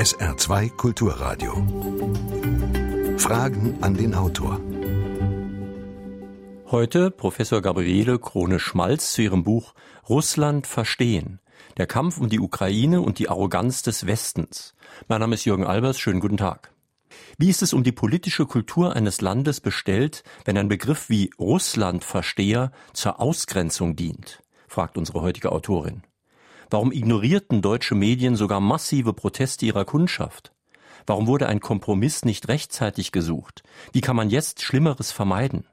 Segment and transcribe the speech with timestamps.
[0.00, 1.52] SR2 Kulturradio.
[3.18, 4.58] Fragen an den Autor.
[6.70, 9.74] Heute Professor Gabriele Krone-Schmalz zu ihrem Buch
[10.08, 11.38] Russland verstehen.
[11.76, 14.74] Der Kampf um die Ukraine und die Arroganz des Westens.
[15.06, 16.00] Mein Name ist Jürgen Albers.
[16.00, 16.72] Schönen guten Tag.
[17.36, 22.72] Wie ist es um die politische Kultur eines Landes bestellt, wenn ein Begriff wie Russlandversteher
[22.94, 24.42] zur Ausgrenzung dient?
[24.66, 26.04] fragt unsere heutige Autorin.
[26.72, 30.52] Warum ignorierten deutsche Medien sogar massive Proteste ihrer Kundschaft?
[31.04, 33.64] Warum wurde ein Kompromiss nicht rechtzeitig gesucht?
[33.92, 35.66] Wie kann man jetzt Schlimmeres vermeiden?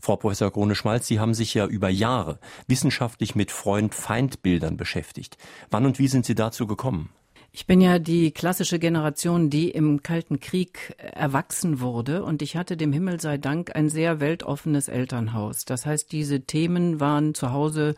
[0.00, 5.38] Frau Professor Krone-Schmalz, Sie haben sich ja über Jahre wissenschaftlich mit Freund-Feind-Bildern beschäftigt.
[5.70, 7.10] Wann und wie sind Sie dazu gekommen?
[7.50, 12.76] Ich bin ja die klassische Generation, die im Kalten Krieg erwachsen wurde und ich hatte
[12.76, 15.64] dem Himmel sei Dank ein sehr weltoffenes Elternhaus.
[15.64, 17.96] Das heißt, diese Themen waren zu Hause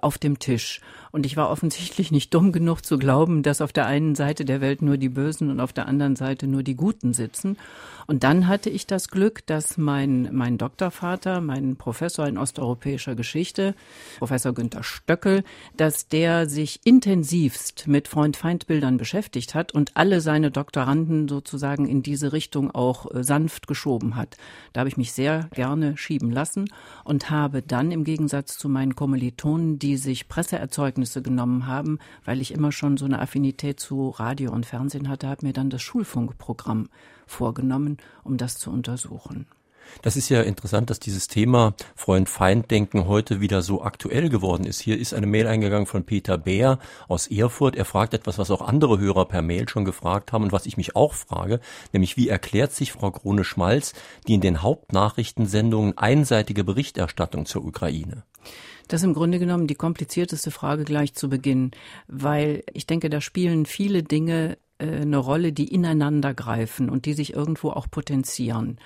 [0.00, 0.80] auf dem Tisch.
[1.16, 4.60] Und ich war offensichtlich nicht dumm genug zu glauben, dass auf der einen Seite der
[4.60, 7.56] Welt nur die Bösen und auf der anderen Seite nur die Guten sitzen.
[8.06, 13.74] Und dann hatte ich das Glück, dass mein, mein Doktorvater, mein Professor in osteuropäischer Geschichte,
[14.18, 15.42] Professor Günther Stöckel,
[15.78, 22.34] dass der sich intensivst mit Freund-Feind-Bildern beschäftigt hat und alle seine Doktoranden sozusagen in diese
[22.34, 24.36] Richtung auch äh, sanft geschoben hat.
[24.74, 26.68] Da habe ich mich sehr gerne schieben lassen
[27.04, 32.52] und habe dann im Gegensatz zu meinen Kommilitonen, die sich Presseerzeugnisse genommen haben, weil ich
[32.52, 36.88] immer schon so eine Affinität zu Radio und Fernsehen hatte, habe mir dann das Schulfunkprogramm
[37.26, 39.46] vorgenommen, um das zu untersuchen.
[40.02, 44.80] Das ist ja interessant, dass dieses Thema Freund-Feind-Denken heute wieder so aktuell geworden ist.
[44.80, 47.76] Hier ist eine Mail eingegangen von Peter Bär aus Erfurt.
[47.76, 50.76] Er fragt etwas, was auch andere Hörer per Mail schon gefragt haben und was ich
[50.76, 51.60] mich auch frage,
[51.92, 53.94] nämlich wie erklärt sich Frau Krone-Schmalz
[54.26, 58.24] die in den Hauptnachrichtensendungen einseitige Berichterstattung zur Ukraine?
[58.88, 61.72] Das ist im Grunde genommen die komplizierteste Frage gleich zu Beginn,
[62.06, 67.14] weil ich denke, da spielen viele Dinge äh, eine Rolle, die ineinander greifen und die
[67.14, 68.78] sich irgendwo auch potenzieren.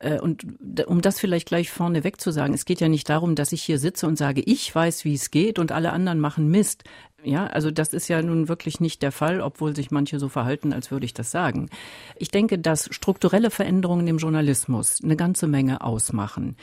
[0.00, 0.44] Äh, und
[0.86, 3.78] um das vielleicht gleich vorneweg zu sagen, es geht ja nicht darum, dass ich hier
[3.78, 6.84] sitze und sage, ich weiß, wie es geht und alle anderen machen Mist.
[7.22, 10.72] Ja, also das ist ja nun wirklich nicht der Fall, obwohl sich manche so verhalten,
[10.72, 11.68] als würde ich das sagen.
[12.16, 16.56] Ich denke, dass strukturelle Veränderungen im Journalismus eine ganze Menge ausmachen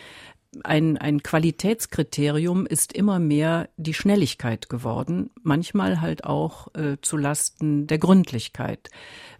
[0.63, 7.88] ein, ein Qualitätskriterium ist immer mehr die Schnelligkeit geworden, manchmal halt auch äh, zu Lasten
[7.88, 8.90] der Gründlichkeit.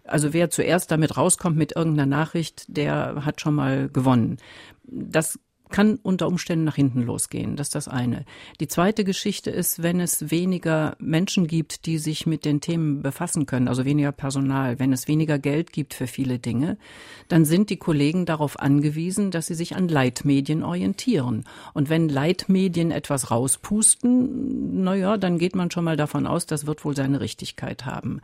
[0.04, 4.38] Also wer zuerst damit rauskommt mit irgendeiner Nachricht, der hat schon mal gewonnen.
[4.84, 5.38] Das
[5.70, 7.56] kann unter Umständen nach hinten losgehen.
[7.56, 8.24] Das ist das eine.
[8.60, 13.46] Die zweite Geschichte ist, wenn es weniger Menschen gibt, die sich mit den Themen befassen
[13.46, 16.78] können, also weniger Personal, wenn es weniger Geld gibt für viele Dinge,
[17.28, 21.44] dann sind die Kollegen darauf angewiesen, dass sie sich an Leitmedien orientieren.
[21.74, 26.66] Und wenn Leitmedien etwas rauspusten, na ja, dann geht man schon mal davon aus, das
[26.66, 28.20] wird wohl seine Richtigkeit haben.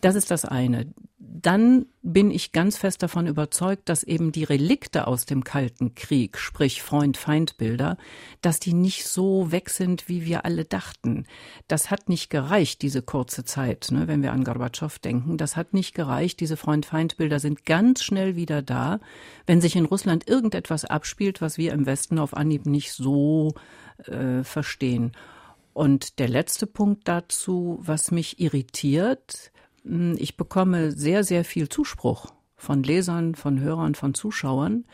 [0.00, 0.86] Das ist das eine
[1.26, 6.38] dann bin ich ganz fest davon überzeugt, dass eben die Relikte aus dem Kalten Krieg,
[6.38, 7.96] sprich Freund-Feind-Bilder,
[8.42, 11.26] dass die nicht so weg sind, wie wir alle dachten.
[11.68, 15.36] Das hat nicht gereicht, diese kurze Zeit, ne, wenn wir an Gorbatschow denken.
[15.36, 16.40] Das hat nicht gereicht.
[16.40, 19.00] Diese Freund-Feind-Bilder sind ganz schnell wieder da,
[19.46, 23.54] wenn sich in Russland irgendetwas abspielt, was wir im Westen auf Anhieb nicht so
[24.06, 25.12] äh, verstehen.
[25.72, 29.52] Und der letzte Punkt dazu, was mich irritiert,
[29.84, 34.84] ich bekomme sehr, sehr viel Zuspruch von Lesern, von Hörern, von Zuschauern,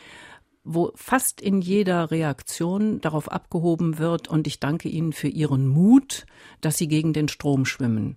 [0.65, 6.27] wo fast in jeder Reaktion darauf abgehoben wird und ich danke Ihnen für Ihren Mut,
[6.61, 8.17] dass Sie gegen den Strom schwimmen.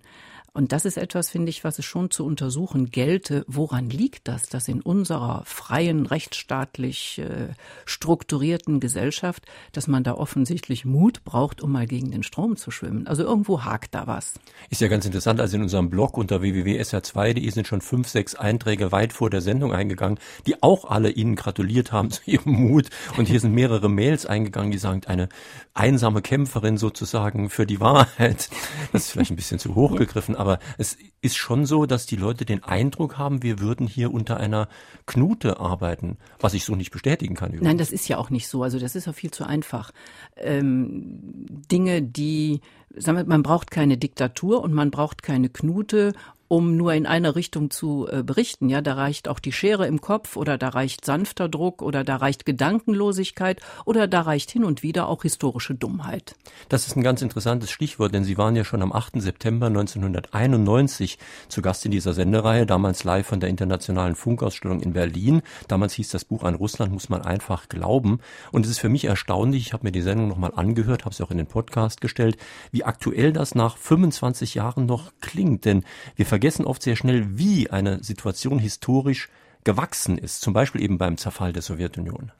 [0.56, 3.44] Und das ist etwas, finde ich, was es schon zu untersuchen gelte.
[3.48, 7.48] Woran liegt das, dass in unserer freien, rechtsstaatlich äh,
[7.86, 9.42] strukturierten Gesellschaft,
[9.72, 13.08] dass man da offensichtlich Mut braucht, um mal gegen den Strom zu schwimmen?
[13.08, 14.34] Also irgendwo hakt da was.
[14.70, 15.40] Ist ja ganz interessant.
[15.40, 19.72] Also in unserem Blog unter www.sr2.de sind schon fünf, sechs Einträge weit vor der Sendung
[19.72, 22.90] eingegangen, die auch alle Ihnen gratuliert haben zu Ihrem Mut.
[23.16, 25.28] Und hier sind mehrere Mails eingegangen, die sagen, eine
[25.74, 28.50] einsame Kämpferin sozusagen für die Wahrheit.
[28.92, 32.16] Das ist vielleicht ein bisschen zu hoch gegriffen, aber es ist schon so, dass die
[32.16, 34.68] Leute den Eindruck haben, wir würden hier unter einer
[35.06, 37.48] Knute arbeiten, was ich so nicht bestätigen kann.
[37.48, 37.66] Übrigens.
[37.66, 38.62] Nein, das ist ja auch nicht so.
[38.62, 39.90] Also das ist ja viel zu einfach.
[40.36, 42.60] Ähm, Dinge, die,
[42.94, 46.12] sagen wir, man braucht keine Diktatur und man braucht keine Knute
[46.54, 48.68] um nur in eine Richtung zu äh, berichten.
[48.68, 52.14] Ja, da reicht auch die Schere im Kopf oder da reicht sanfter Druck oder da
[52.14, 56.36] reicht Gedankenlosigkeit oder da reicht hin und wieder auch historische Dummheit.
[56.68, 59.20] Das ist ein ganz interessantes Stichwort, denn Sie waren ja schon am 8.
[59.20, 61.18] September 1991
[61.48, 65.42] zu Gast in dieser Sendereihe, damals live von der Internationalen Funkausstellung in Berlin.
[65.66, 68.20] Damals hieß das Buch An Russland muss man einfach glauben.
[68.52, 71.24] Und es ist für mich erstaunlich, ich habe mir die Sendung nochmal angehört, habe sie
[71.24, 72.36] auch in den Podcast gestellt,
[72.70, 75.64] wie aktuell das nach 25 Jahren noch klingt.
[75.64, 75.82] Denn
[76.14, 79.30] wir vergessen vergessen oft sehr schnell, wie eine Situation historisch
[79.64, 82.32] gewachsen ist, zum Beispiel eben beim Zerfall der Sowjetunion.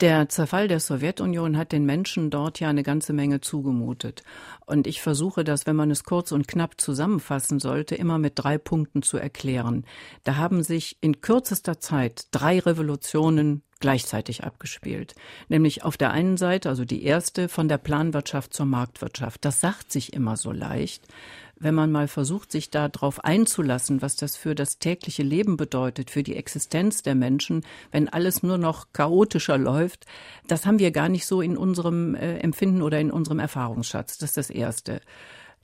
[0.00, 4.22] Der Zerfall der Sowjetunion hat den Menschen dort ja eine ganze Menge zugemutet.
[4.64, 8.58] Und ich versuche das, wenn man es kurz und knapp zusammenfassen sollte, immer mit drei
[8.58, 9.86] Punkten zu erklären.
[10.22, 15.16] Da haben sich in kürzester Zeit drei Revolutionen gleichzeitig abgespielt.
[15.48, 19.44] Nämlich auf der einen Seite, also die erste, von der Planwirtschaft zur Marktwirtschaft.
[19.44, 21.08] Das sagt sich immer so leicht
[21.58, 26.22] wenn man mal versucht, sich darauf einzulassen, was das für das tägliche Leben bedeutet, für
[26.22, 30.06] die Existenz der Menschen, wenn alles nur noch chaotischer läuft,
[30.46, 34.18] das haben wir gar nicht so in unserem äh, Empfinden oder in unserem Erfahrungsschatz.
[34.18, 35.00] Das ist das Erste.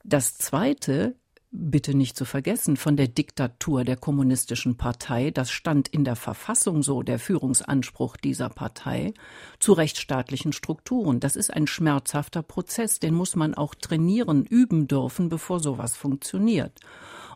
[0.04, 1.14] Das Zweite
[1.52, 6.82] bitte nicht zu vergessen, von der Diktatur der kommunistischen Partei, das stand in der Verfassung
[6.82, 9.12] so, der Führungsanspruch dieser Partei,
[9.60, 11.20] zu rechtsstaatlichen Strukturen.
[11.20, 16.81] Das ist ein schmerzhafter Prozess, den muss man auch trainieren, üben dürfen, bevor sowas funktioniert.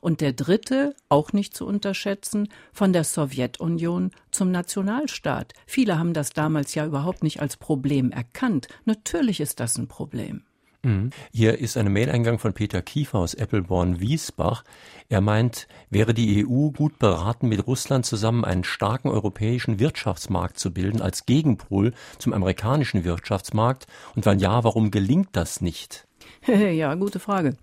[0.01, 5.53] Und der dritte, auch nicht zu unterschätzen, von der Sowjetunion zum Nationalstaat.
[5.67, 8.69] Viele haben das damals ja überhaupt nicht als Problem erkannt.
[8.85, 10.46] Natürlich ist das ein Problem.
[10.87, 11.11] Mhm.
[11.33, 14.63] Hier ist eine Mail-Eingang von Peter Kiefer aus Eppelborn-Wiesbach.
[15.09, 20.73] Er meint, wäre die EU gut beraten, mit Russland zusammen einen starken europäischen Wirtschaftsmarkt zu
[20.73, 23.89] bilden als Gegenpol zum amerikanischen Wirtschaftsmarkt?
[24.15, 26.07] Und wenn ja, warum gelingt das nicht?
[26.47, 27.57] ja, gute Frage.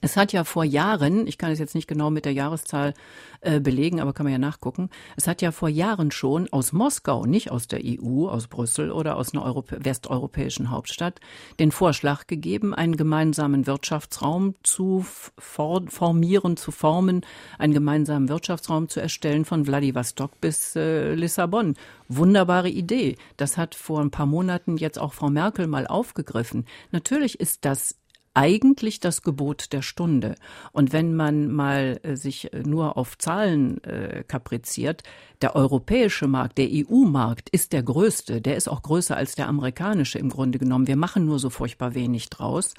[0.00, 2.94] Es hat ja vor Jahren, ich kann es jetzt nicht genau mit der Jahreszahl
[3.40, 7.24] äh, belegen, aber kann man ja nachgucken, es hat ja vor Jahren schon aus Moskau,
[7.24, 11.20] nicht aus der EU, aus Brüssel oder aus einer Europä westeuropäischen Hauptstadt,
[11.58, 15.04] den Vorschlag gegeben, einen gemeinsamen Wirtschaftsraum zu
[15.38, 17.22] formieren, zu formen,
[17.58, 21.74] einen gemeinsamen Wirtschaftsraum zu erstellen von Vladivostok bis äh, Lissabon.
[22.08, 23.16] Wunderbare Idee.
[23.36, 26.64] Das hat vor ein paar Monaten jetzt auch Frau Merkel mal aufgegriffen.
[26.90, 27.96] Natürlich ist das
[28.38, 30.36] eigentlich das Gebot der Stunde.
[30.70, 35.02] Und wenn man mal äh, sich äh, nur auf Zahlen äh, kapriziert,
[35.42, 38.40] der europäische Markt, der EU-Markt ist der größte.
[38.40, 40.86] Der ist auch größer als der amerikanische im Grunde genommen.
[40.86, 42.74] Wir machen nur so furchtbar wenig draus.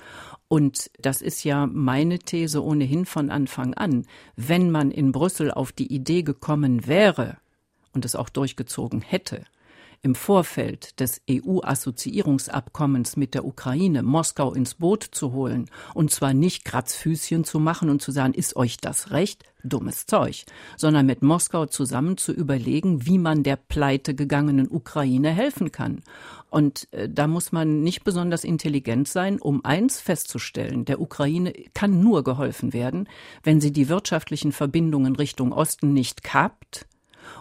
[0.48, 4.06] Und das ist ja meine These ohnehin von Anfang an.
[4.38, 7.36] Wenn man in Brüssel auf die Idee gekommen wäre
[7.92, 9.44] und es auch durchgezogen hätte,
[10.02, 16.66] im Vorfeld des EU-Assoziierungsabkommens mit der Ukraine Moskau ins Boot zu holen und zwar nicht
[16.66, 19.44] Kratzfüßchen zu machen und zu sagen, ist euch das recht?
[19.62, 20.46] Dummes Zeug,
[20.78, 26.02] sondern mit Moskau zusammen zu überlegen, wie man der pleite gegangenen Ukraine helfen kann.
[26.50, 32.00] Und äh, da muss man nicht besonders intelligent sein, um eins festzustellen, der Ukraine kann
[32.00, 33.10] nur geholfen werden,
[33.44, 36.88] wenn sie die wirtschaftlichen Verbindungen Richtung Osten nicht kapt,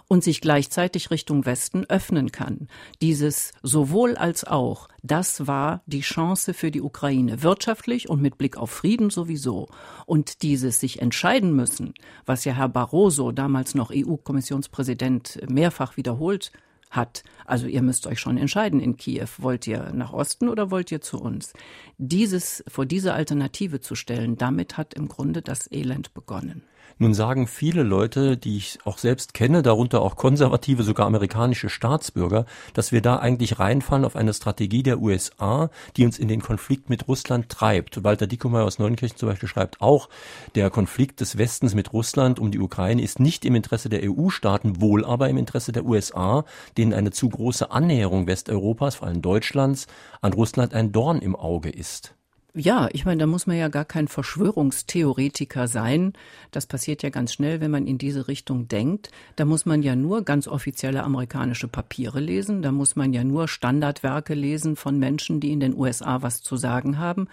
[0.07, 2.67] und sich gleichzeitig Richtung Westen öffnen kann.
[3.01, 8.57] Dieses sowohl als auch, das war die Chance für die Ukraine, wirtschaftlich und mit Blick
[8.57, 9.67] auf Frieden sowieso.
[10.05, 11.93] Und dieses sich entscheiden müssen,
[12.25, 16.51] was ja Herr Barroso, damals noch EU-Kommissionspräsident, mehrfach wiederholt
[16.89, 17.23] hat.
[17.45, 19.27] Also ihr müsst euch schon entscheiden in Kiew.
[19.37, 21.53] Wollt ihr nach Osten oder wollt ihr zu uns?
[21.97, 26.63] Dieses, vor diese Alternative zu stellen, damit hat im Grunde das Elend begonnen.
[26.97, 32.45] Nun sagen viele Leute, die ich auch selbst kenne, darunter auch konservative, sogar amerikanische Staatsbürger,
[32.73, 36.89] dass wir da eigentlich reinfallen auf eine Strategie der USA, die uns in den Konflikt
[36.89, 38.03] mit Russland treibt.
[38.03, 40.09] Walter Dickemeyer aus Neunkirchen zum Beispiel schreibt auch,
[40.55, 44.81] der Konflikt des Westens mit Russland um die Ukraine ist nicht im Interesse der EU-Staaten,
[44.81, 46.45] wohl aber im Interesse der USA,
[46.77, 49.87] denen eine zu große Annäherung Westeuropas, vor allem Deutschlands,
[50.21, 52.13] an Russland ein Dorn im Auge ist.
[52.59, 56.11] Ja, ich meine, da muss man ja gar kein Verschwörungstheoretiker sein.
[56.51, 59.11] Das passiert ja ganz schnell, wenn man in diese Richtung denkt.
[59.37, 62.61] Da muss man ja nur ganz offizielle amerikanische Papiere lesen.
[62.61, 66.57] Da muss man ja nur Standardwerke lesen von Menschen, die in den USA was zu
[66.57, 67.29] sagen haben.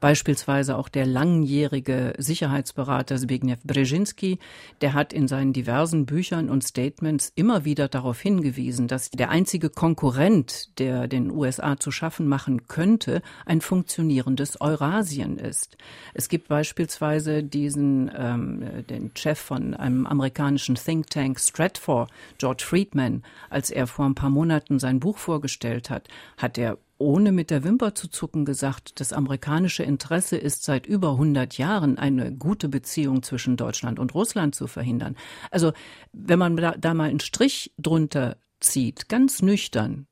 [0.00, 4.40] Beispielsweise auch der langjährige Sicherheitsberater Zbigniew Brzezinski,
[4.80, 9.70] der hat in seinen diversen Büchern und Statements immer wieder darauf hingewiesen, dass der einzige
[9.70, 15.76] Konkurrent, der den USA zu schaffen machen könnte, ein funktionierendes Eurasien ist.
[16.14, 23.22] Es gibt beispielsweise diesen ähm, den Chef von einem amerikanischen Think Tank Stratfor, George Friedman,
[23.50, 27.64] als er vor ein paar Monaten sein Buch vorgestellt hat, hat er ohne mit der
[27.64, 33.22] Wimper zu zucken gesagt, das amerikanische Interesse ist seit über 100 Jahren eine gute Beziehung
[33.22, 35.16] zwischen Deutschland und Russland zu verhindern.
[35.50, 35.72] Also
[36.12, 40.06] wenn man da, da mal einen Strich drunter zieht, ganz nüchtern,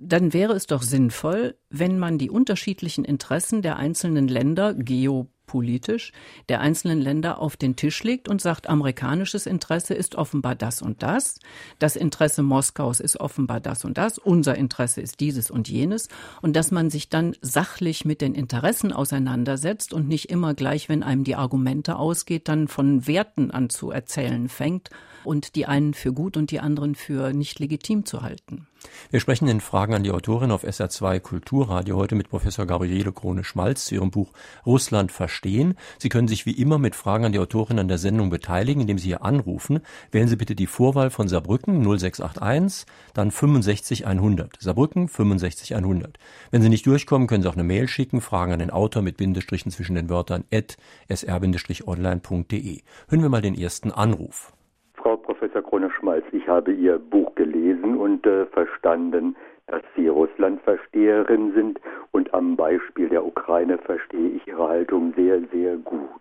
[0.00, 6.12] dann wäre es doch sinnvoll, wenn man die unterschiedlichen Interessen der einzelnen Länder, geopolitisch, politisch
[6.48, 11.02] der einzelnen Länder auf den Tisch legt und sagt, amerikanisches Interesse ist offenbar das und
[11.02, 11.40] das,
[11.80, 16.08] das Interesse Moskaus ist offenbar das und das, unser Interesse ist dieses und jenes.
[16.40, 21.02] Und dass man sich dann sachlich mit den Interessen auseinandersetzt und nicht immer gleich, wenn
[21.02, 24.90] einem die Argumente ausgeht, dann von Werten an zu erzählen fängt
[25.24, 28.66] und die einen für gut und die anderen für nicht legitim zu halten.
[29.10, 33.86] Wir sprechen in Fragen an die Autorin auf SR2 Kulturradio heute mit Professor Gabriele Krone-Schmalz
[33.86, 34.32] zu ihrem Buch
[34.64, 35.74] Russland verstehen.
[35.98, 38.98] Sie können sich wie immer mit Fragen an die Autorin an der Sendung beteiligen, indem
[38.98, 39.80] Sie hier anrufen.
[40.10, 44.56] Wählen Sie bitte die Vorwahl von Saarbrücken 0681, dann 65100.
[44.60, 46.18] Saarbrücken 65100.
[46.50, 49.16] Wenn Sie nicht durchkommen, können Sie auch eine Mail schicken, Fragen an den Autor mit
[49.16, 50.76] Bindestrichen zwischen den Wörtern at
[51.08, 52.80] sr-online.de.
[53.08, 54.52] Hören wir mal den ersten Anruf.
[55.30, 59.36] Professor Krone-Schmalz, ich habe Ihr Buch gelesen und äh, verstanden,
[59.68, 65.76] dass Sie Russlandversteherin sind und am Beispiel der Ukraine verstehe ich Ihre Haltung sehr, sehr
[65.76, 66.20] gut.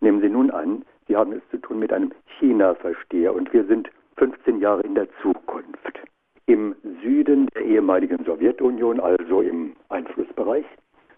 [0.00, 3.90] Nehmen Sie nun an, Sie haben es zu tun mit einem China-Versteher und wir sind
[4.16, 6.00] 15 Jahre in der Zukunft.
[6.46, 10.64] Im Süden der ehemaligen Sowjetunion, also im Einflussbereich,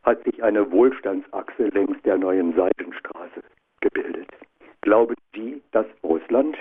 [0.03, 3.45] hat sich eine Wohlstandsachse längs der neuen Seitenstraße
[3.81, 4.29] gebildet.
[4.81, 6.57] Glauben Sie, dass Russland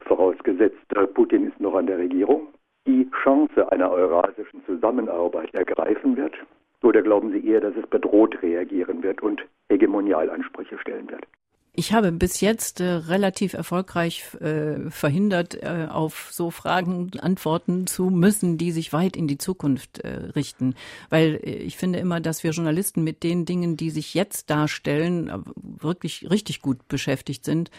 [0.00, 0.76] vorausgesetzt
[1.14, 2.48] Putin ist noch an der Regierung,
[2.86, 6.34] die Chance einer eurasischen Zusammenarbeit ergreifen wird?
[6.82, 11.26] Oder glauben Sie eher, dass es bedroht reagieren wird und Hegemonialansprüche stellen wird?
[11.72, 18.10] Ich habe bis jetzt äh, relativ erfolgreich äh, verhindert, äh, auf so Fragen antworten zu
[18.10, 20.74] müssen, die sich weit in die Zukunft äh, richten.
[21.10, 25.28] Weil äh, ich finde immer, dass wir Journalisten mit den Dingen, die sich jetzt darstellen,
[25.28, 27.70] äh, wirklich richtig gut beschäftigt sind,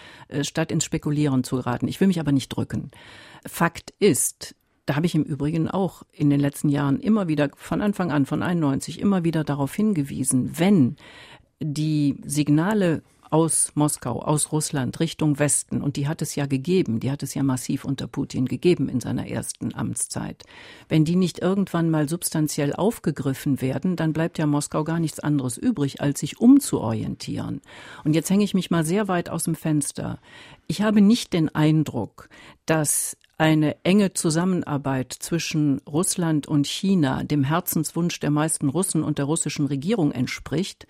[0.41, 1.87] statt ins Spekulieren zu geraten.
[1.87, 2.91] Ich will mich aber nicht drücken.
[3.45, 4.55] Fakt ist,
[4.85, 8.25] da habe ich im Übrigen auch in den letzten Jahren immer wieder von Anfang an,
[8.25, 10.95] von 91, immer wieder darauf hingewiesen, wenn
[11.59, 17.09] die Signale aus Moskau, aus Russland Richtung Westen, und die hat es ja gegeben, die
[17.09, 20.43] hat es ja massiv unter Putin gegeben in seiner ersten Amtszeit.
[20.89, 25.57] Wenn die nicht irgendwann mal substanziell aufgegriffen werden, dann bleibt ja Moskau gar nichts anderes
[25.57, 27.61] übrig, als sich umzuorientieren.
[28.03, 30.19] Und jetzt hänge ich mich mal sehr weit aus dem Fenster.
[30.67, 32.27] Ich habe nicht den Eindruck,
[32.65, 39.25] dass eine enge Zusammenarbeit zwischen Russland und China dem Herzenswunsch der meisten Russen und der
[39.25, 40.85] russischen Regierung entspricht,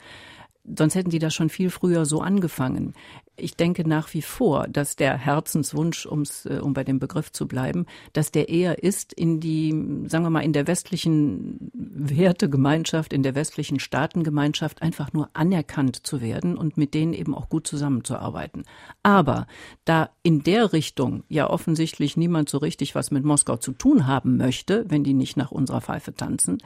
[0.63, 2.93] Sonst hätten die das schon viel früher so angefangen
[3.41, 7.47] ich denke nach wie vor, dass der Herzenswunsch, um's, äh, um bei dem Begriff zu
[7.47, 9.71] bleiben, dass der eher ist, in die,
[10.07, 16.21] sagen wir mal, in der westlichen Wertegemeinschaft, in der westlichen Staatengemeinschaft einfach nur anerkannt zu
[16.21, 18.63] werden und mit denen eben auch gut zusammenzuarbeiten.
[19.03, 19.47] Aber
[19.85, 24.37] da in der Richtung ja offensichtlich niemand so richtig was mit Moskau zu tun haben
[24.37, 26.59] möchte, wenn die nicht nach unserer Pfeife tanzen,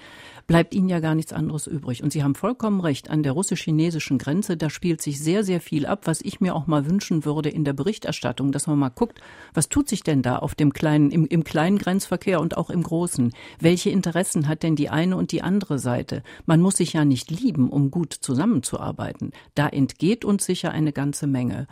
[0.47, 2.03] bleibt ihnen ja gar nichts anderes übrig.
[2.03, 5.85] Und Sie haben vollkommen recht, an der russisch-chinesischen Grenze, da spielt sich sehr, sehr viel
[5.85, 9.19] ab, was ich mir auch mal wünschen würde in der Berichterstattung, dass man mal guckt,
[9.53, 12.83] was tut sich denn da auf dem kleinen, im, im kleinen Grenzverkehr und auch im
[12.83, 13.33] großen?
[13.59, 16.23] Welche Interessen hat denn die eine und die andere Seite?
[16.45, 19.31] Man muss sich ja nicht lieben, um gut zusammenzuarbeiten.
[19.53, 21.67] Da entgeht uns sicher eine ganze Menge.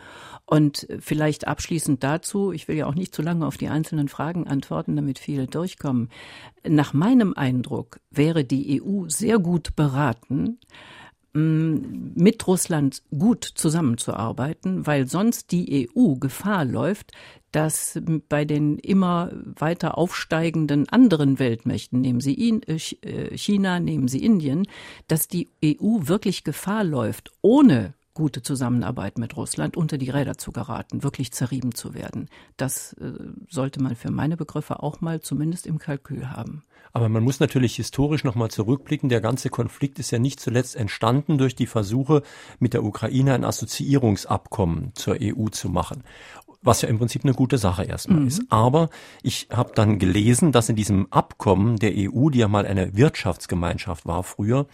[0.46, 4.46] Und vielleicht abschließend dazu, ich will ja auch nicht zu lange auf die einzelnen Fragen
[4.46, 6.10] antworten, damit viele durchkommen.
[6.66, 10.58] Nach meinem Eindruck wäre die EU sehr gut beraten,
[11.34, 17.10] mit Russland gut zusammenzuarbeiten, weil sonst die EU Gefahr läuft,
[17.50, 24.24] dass bei den immer weiter aufsteigenden anderen Weltmächten, nehmen Sie äh, äh, China, nehmen Sie
[24.24, 24.66] Indien,
[25.08, 30.52] dass die EU wirklich Gefahr läuft, ohne gute Zusammenarbeit mit Russland unter die Räder zu
[30.52, 32.28] geraten, wirklich zerrieben zu werden.
[32.56, 33.12] Das äh,
[33.50, 36.64] sollte man für meine Begriffe auch mal zumindest im Kalkül haben.
[36.92, 39.08] Aber man muss natürlich historisch nochmal zurückblicken.
[39.08, 42.22] Der ganze Konflikt ist ja nicht zuletzt entstanden durch die Versuche,
[42.60, 46.04] mit der Ukraine ein Assoziierungsabkommen zur EU zu machen
[46.64, 48.26] was ja im Prinzip eine gute Sache erstmal mhm.
[48.26, 48.42] ist.
[48.48, 48.88] Aber
[49.22, 54.06] ich habe dann gelesen, dass in diesem Abkommen der EU, die ja mal eine Wirtschaftsgemeinschaft
[54.06, 54.66] war früher,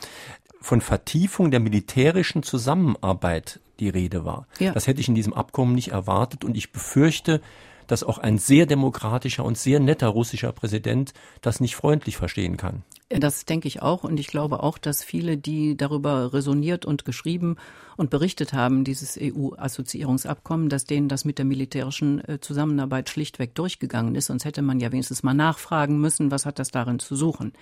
[0.60, 4.46] von Vertiefung der militärischen Zusammenarbeit die Rede war.
[4.58, 4.72] Ja.
[4.72, 7.40] Das hätte ich in diesem Abkommen nicht erwartet und ich befürchte,
[7.86, 12.84] dass auch ein sehr demokratischer und sehr netter russischer Präsident das nicht freundlich verstehen kann.
[13.08, 17.56] Das denke ich auch und ich glaube auch, dass viele, die darüber resoniert und geschrieben
[17.96, 24.14] und berichtet haben, dieses EU-Assoziierungsabkommen, dass denen das mit der militärischen äh, Zusammenarbeit schlichtweg durchgegangen
[24.14, 24.26] ist.
[24.26, 27.52] Sonst hätte man ja wenigstens mal nachfragen müssen, was hat das darin zu suchen.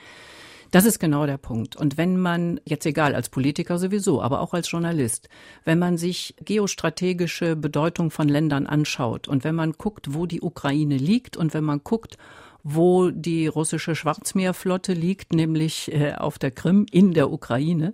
[0.71, 1.77] Das ist genau der Punkt.
[1.77, 5.29] Und wenn man, jetzt egal, als Politiker sowieso, aber auch als Journalist,
[5.65, 10.97] wenn man sich geostrategische Bedeutung von Ländern anschaut und wenn man guckt, wo die Ukraine
[10.97, 12.19] liegt und wenn man guckt,
[12.63, 17.93] wo die russische Schwarzmeerflotte liegt, nämlich äh, auf der Krim in der Ukraine,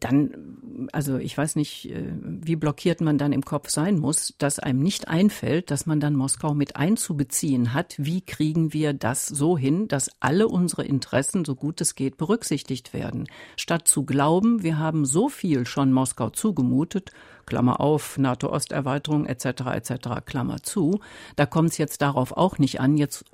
[0.00, 4.58] dann, also ich weiß nicht, äh, wie blockiert man dann im Kopf sein muss, dass
[4.58, 7.94] einem nicht einfällt, dass man dann Moskau mit einzubeziehen hat.
[7.98, 12.94] Wie kriegen wir das so hin, dass alle unsere Interessen, so gut es geht, berücksichtigt
[12.94, 13.28] werden?
[13.56, 17.10] Statt zu glauben, wir haben so viel schon Moskau zugemutet,
[17.44, 19.44] Klammer auf, NATO-Osterweiterung etc.
[19.74, 19.92] etc.
[20.24, 21.00] Klammer zu,
[21.36, 23.24] da kommt es jetzt darauf auch nicht an, jetzt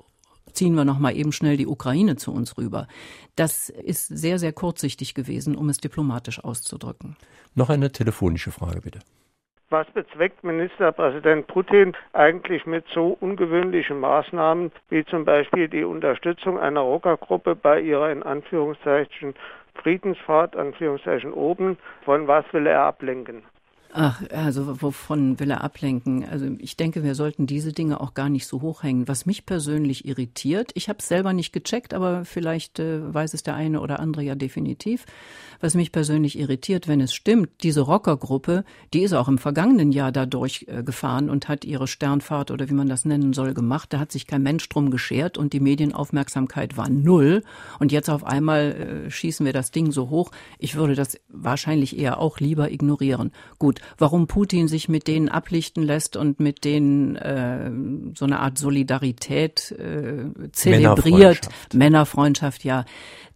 [0.57, 2.87] ziehen wir noch mal eben schnell die Ukraine zu uns rüber.
[3.35, 7.15] Das ist sehr, sehr kurzsichtig gewesen, um es diplomatisch auszudrücken.
[7.55, 8.99] Noch eine telefonische Frage bitte.
[9.69, 16.79] Was bezweckt Ministerpräsident Putin eigentlich mit so ungewöhnlichen Maßnahmen wie zum Beispiel die Unterstützung einer
[16.79, 19.35] Rockergruppe bei ihrer in Anführungszeichen
[19.75, 21.77] Friedensfahrt, Anführungszeichen oben?
[22.05, 23.43] Von was will er ablenken?
[23.93, 26.25] Ach, also wovon will er ablenken?
[26.27, 29.07] Also ich denke, wir sollten diese Dinge auch gar nicht so hochhängen.
[29.07, 33.43] Was mich persönlich irritiert, ich habe es selber nicht gecheckt, aber vielleicht äh, weiß es
[33.43, 35.05] der eine oder andere ja definitiv.
[35.59, 38.63] Was mich persönlich irritiert, wenn es stimmt, diese Rockergruppe,
[38.93, 42.73] die ist auch im vergangenen Jahr da durchgefahren äh, und hat ihre Sternfahrt oder wie
[42.73, 43.93] man das nennen soll gemacht.
[43.93, 47.43] Da hat sich kein Mensch drum geschert und die Medienaufmerksamkeit war null.
[47.79, 50.31] Und jetzt auf einmal äh, schießen wir das Ding so hoch.
[50.59, 53.31] Ich würde das wahrscheinlich eher auch lieber ignorieren.
[53.57, 57.71] Gut, warum Putin sich mit denen ablichten lässt und mit denen äh,
[58.17, 61.73] so eine Art Solidarität äh, zelebriert, Männerfreundschaft.
[61.73, 62.85] Männerfreundschaft, ja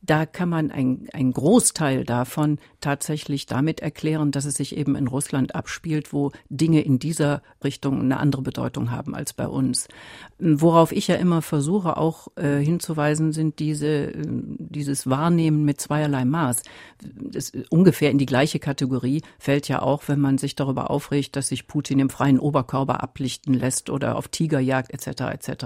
[0.02, 5.08] da kann man ein, ein Großteil davon tatsächlich damit erklären, dass es sich eben in
[5.08, 9.88] Russland abspielt, wo Dinge in dieser Richtung eine andere Bedeutung haben als bei uns.
[10.40, 16.26] Worauf ich ja immer versuche auch äh, hinzuweisen, sind diese, äh, dieses Wahrnehmen mit zweierlei
[16.26, 16.64] Maß.
[17.04, 21.50] Das, ungefähr in die gleiche Kategorie fällt ja auch, wenn man sich darüber aufregt, dass
[21.50, 25.22] sich Putin im freien Oberkörper ablichten lässt oder auf Tigerjagd etc.
[25.32, 25.66] etc.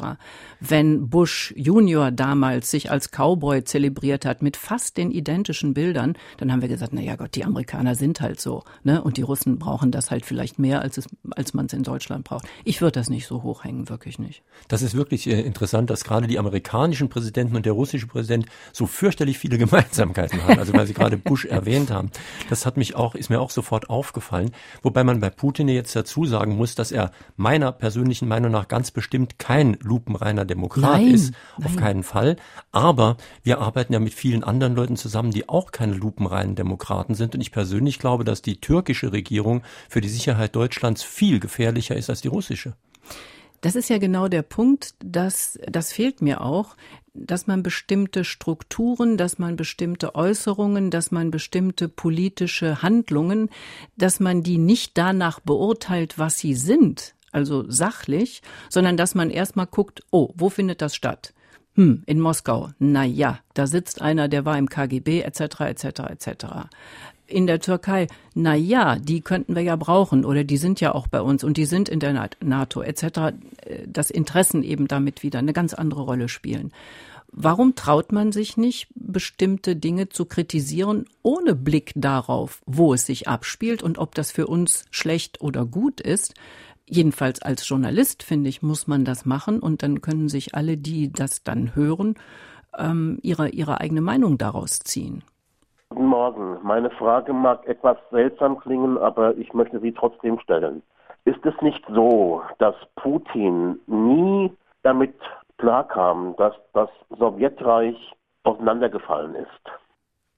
[0.59, 6.51] Wenn Bush Junior damals sich als Cowboy zelebriert hat mit fast den identischen Bildern, dann
[6.51, 9.01] haben wir gesagt, na ja Gott, die Amerikaner sind halt so, ne?
[9.01, 12.23] Und die Russen brauchen das halt vielleicht mehr, als es, als man es in Deutschland
[12.23, 12.45] braucht.
[12.63, 14.43] Ich würde das nicht so hochhängen, wirklich nicht.
[14.67, 18.87] Das ist wirklich äh, interessant, dass gerade die amerikanischen Präsidenten und der russische Präsident so
[18.87, 20.59] fürchterlich viele Gemeinsamkeiten haben.
[20.59, 22.09] Also weil Sie gerade Bush erwähnt haben.
[22.49, 24.51] Das hat mich auch, ist mir auch sofort aufgefallen.
[24.81, 28.91] Wobei man bei Putin jetzt dazu sagen muss, dass er meiner persönlichen Meinung nach ganz
[28.91, 31.33] bestimmt kein lupenreiner Demokrat nein, ist.
[31.57, 31.75] Auf nein.
[31.75, 32.37] keinen Fall.
[32.71, 37.35] Aber wir arbeiten ja mit vielen anderen Leuten zusammen, die auch keine lupenreinen Demokraten sind.
[37.35, 42.09] Und ich persönlich glaube, dass die türkische Regierung für die Sicherheit Deutschlands viel gefährlicher ist
[42.09, 42.73] als die russische.
[43.61, 46.75] Das ist ja genau der Punkt, dass das fehlt mir auch,
[47.13, 53.49] dass man bestimmte Strukturen, dass man bestimmte Äußerungen, dass man bestimmte politische Handlungen,
[53.97, 59.67] dass man die nicht danach beurteilt, was sie sind, also sachlich, sondern dass man erstmal
[59.67, 61.33] guckt, oh, wo findet das statt?
[61.75, 62.69] Hm, in Moskau.
[62.79, 65.61] Na ja, da sitzt einer, der war im KGB etc.
[65.61, 65.85] etc.
[66.09, 66.45] etc.
[67.27, 71.07] In der Türkei, na ja, die könnten wir ja brauchen oder die sind ja auch
[71.07, 73.03] bei uns und die sind in der NATO etc.
[73.03, 76.71] Äh, dass Interessen eben damit wieder eine ganz andere Rolle spielen.
[77.37, 83.27] Warum traut man sich nicht, bestimmte Dinge zu kritisieren, ohne Blick darauf, wo es sich
[83.27, 86.35] abspielt und ob das für uns schlecht oder gut ist?
[86.87, 91.11] Jedenfalls als Journalist, finde ich, muss man das machen und dann können sich alle, die
[91.11, 92.15] das dann hören,
[92.77, 95.23] ähm, ihre, ihre eigene Meinung daraus ziehen.
[95.89, 96.57] Guten Morgen.
[96.63, 100.83] Meine Frage mag etwas seltsam klingen, aber ich möchte sie trotzdem stellen.
[101.25, 104.51] Ist es nicht so, dass Putin nie
[104.83, 105.15] damit
[105.57, 107.95] klarkam, dass das Sowjetreich
[108.43, 109.84] auseinandergefallen ist?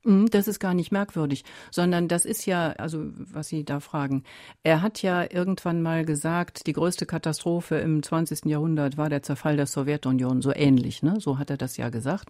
[0.07, 4.23] Mhm, das ist gar nicht merkwürdig, sondern das ist ja, also was Sie da fragen.
[4.63, 8.45] Er hat ja irgendwann mal gesagt, die größte Katastrophe im 20.
[8.45, 11.19] Jahrhundert war der Zerfall der Sowjetunion, so ähnlich, ne?
[11.19, 12.29] So hat er das ja gesagt.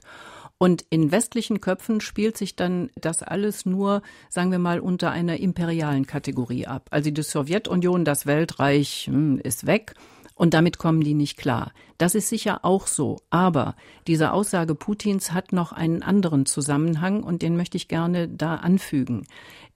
[0.58, 5.40] Und in westlichen Köpfen spielt sich dann das alles nur, sagen wir mal, unter einer
[5.40, 6.88] imperialen Kategorie ab.
[6.90, 9.94] Also die Sowjetunion, das Weltreich hm, ist weg
[10.38, 11.74] und damit kommen die nicht klar.
[11.98, 13.18] Das ist sicher auch so.
[13.32, 18.56] Aber diese Aussage Putins hat noch einen anderen Zusammenhang und den möchte ich gerne da
[18.56, 19.26] anfügen.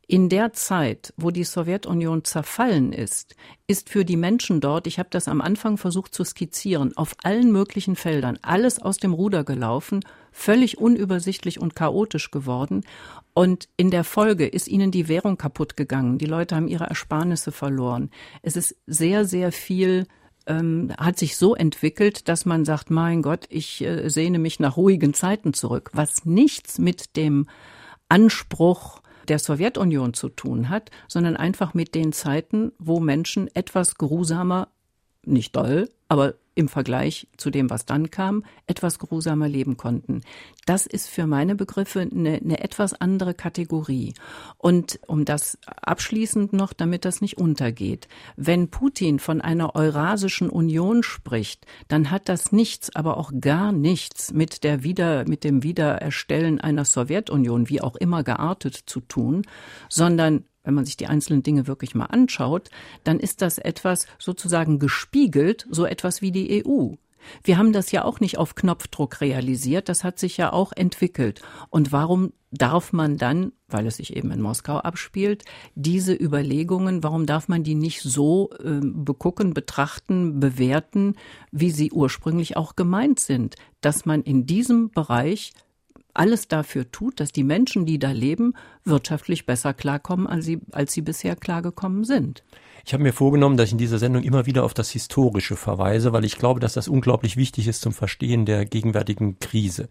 [0.08, 5.08] In der Zeit, wo die Sowjetunion zerfallen ist, ist für die Menschen dort, ich habe
[5.10, 10.02] das am Anfang versucht zu skizzieren, auf allen möglichen Feldern alles aus dem Ruder gelaufen,
[10.32, 12.84] völlig unübersichtlich und chaotisch geworden.
[13.34, 16.17] Und in der Folge ist ihnen die Währung kaputt gegangen.
[16.17, 18.12] Die Leute haben ihre Ersparnisse verloren.
[18.41, 20.08] Es ist sehr, sehr viel
[20.47, 24.77] ähm, hat sich so entwickelt, dass man sagt, mein Gott, ich äh, sehne mich nach
[24.77, 27.47] ruhigen Zeiten zurück, was nichts mit dem
[28.10, 34.67] Anspruch der Sowjetunion zu tun hat, sondern einfach mit den Zeiten, wo Menschen etwas geruhsamer,
[35.23, 40.22] nicht doll, aber im Vergleich zu dem, was dann kam, etwas geruhsamer leben konnten.
[40.66, 44.14] Das ist für meine Begriffe eine, eine etwas andere Kategorie.
[44.58, 51.04] Und um das abschließend noch, damit das nicht untergeht, wenn Putin von einer Eurasischen Union
[51.04, 56.60] spricht, dann hat das nichts, aber auch gar nichts mit der wieder, mit dem Wiedererstellen
[56.60, 59.44] einer Sowjetunion, wie auch immer geartet, zu tun,
[59.90, 62.69] sondern wenn man sich die einzelnen Dinge wirklich mal anschaut,
[63.04, 66.93] dann ist das etwas sozusagen gespiegelt, so etwas wie die EU.
[67.43, 71.41] Wir haben das ja auch nicht auf Knopfdruck realisiert, das hat sich ja auch entwickelt.
[71.69, 75.45] Und warum darf man dann, weil es sich eben in Moskau abspielt,
[75.76, 81.15] diese Überlegungen, warum darf man die nicht so äh, begucken, betrachten, bewerten,
[81.52, 85.54] wie sie ursprünglich auch gemeint sind, dass man in diesem Bereich
[86.13, 90.93] alles dafür tut, dass die Menschen, die da leben, wirtschaftlich besser klarkommen, als sie, als
[90.93, 92.43] sie bisher klargekommen sind.
[92.86, 96.13] Ich habe mir vorgenommen, dass ich in dieser Sendung immer wieder auf das Historische verweise,
[96.13, 99.88] weil ich glaube, dass das unglaublich wichtig ist zum Verstehen der gegenwärtigen Krise.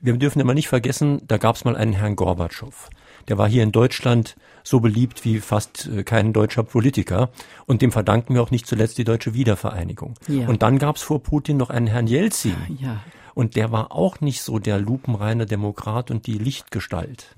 [0.00, 2.88] Wir dürfen immer nicht vergessen, da gab es mal einen Herrn Gorbatschow.
[3.28, 7.30] Der war hier in Deutschland so beliebt wie fast äh, kein deutscher Politiker.
[7.66, 10.14] Und dem verdanken wir auch nicht zuletzt die deutsche Wiedervereinigung.
[10.28, 10.48] Ja.
[10.48, 12.56] Und dann gab es vor Putin noch einen Herrn Jelzin.
[12.78, 13.00] Ja.
[13.34, 17.36] Und der war auch nicht so der lupenreine Demokrat und die Lichtgestalt.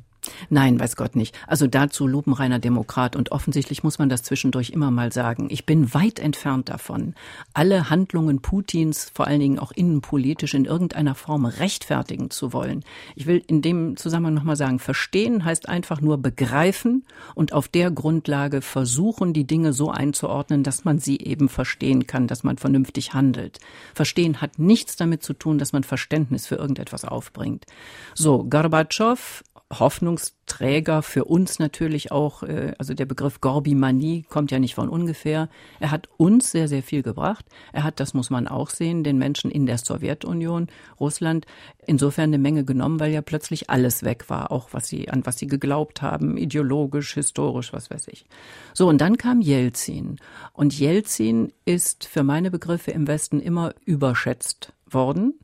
[0.50, 1.36] Nein, weiß Gott nicht.
[1.46, 5.48] Also dazu lupenreiner Demokrat und offensichtlich muss man das zwischendurch immer mal sagen.
[5.50, 7.14] Ich bin weit entfernt davon,
[7.54, 12.84] alle Handlungen Putins, vor allen Dingen auch innenpolitisch, in irgendeiner Form rechtfertigen zu wollen.
[13.14, 17.90] Ich will in dem Zusammenhang nochmal sagen, verstehen heißt einfach nur begreifen und auf der
[17.90, 23.14] Grundlage versuchen, die Dinge so einzuordnen, dass man sie eben verstehen kann, dass man vernünftig
[23.14, 23.58] handelt.
[23.94, 27.66] Verstehen hat nichts damit zu tun, dass man Verständnis für irgendetwas aufbringt.
[28.14, 34.76] So, Gorbatschow Hoffnungsträger für uns natürlich auch, äh, also der Begriff Gorbimanie kommt ja nicht
[34.76, 35.48] von ungefähr.
[35.81, 37.44] Er hat uns sehr, sehr viel gebracht.
[37.72, 40.68] Er hat, das muss man auch sehen, den Menschen in der Sowjetunion,
[41.00, 41.46] Russland,
[41.85, 45.38] insofern eine Menge genommen, weil ja plötzlich alles weg war, auch was sie, an was
[45.38, 48.24] sie geglaubt haben, ideologisch, historisch, was weiß ich.
[48.72, 50.16] So, und dann kam Jelzin.
[50.52, 55.35] Und Jelzin ist für meine Begriffe im Westen immer überschätzt worden.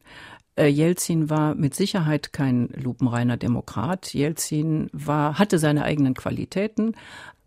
[0.56, 4.12] Äh, Jelzin war mit Sicherheit kein lupenreiner Demokrat.
[4.12, 6.94] Jelzin war, hatte seine eigenen Qualitäten,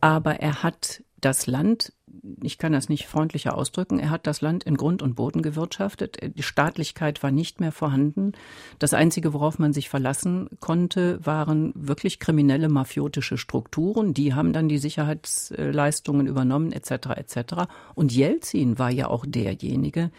[0.02, 1.94] aber er hat das Land,
[2.42, 6.18] ich kann das nicht freundlicher ausdrücken, er hat das Land in Grund und Boden gewirtschaftet.
[6.36, 8.34] Die Staatlichkeit war nicht mehr vorhanden.
[8.80, 14.14] Das Einzige, worauf man sich verlassen konnte, waren wirklich kriminelle, mafiotische Strukturen.
[14.14, 17.38] Die haben dann die Sicherheitsleistungen übernommen, etc., etc.
[17.96, 20.12] Und Jelzin war ja auch derjenige,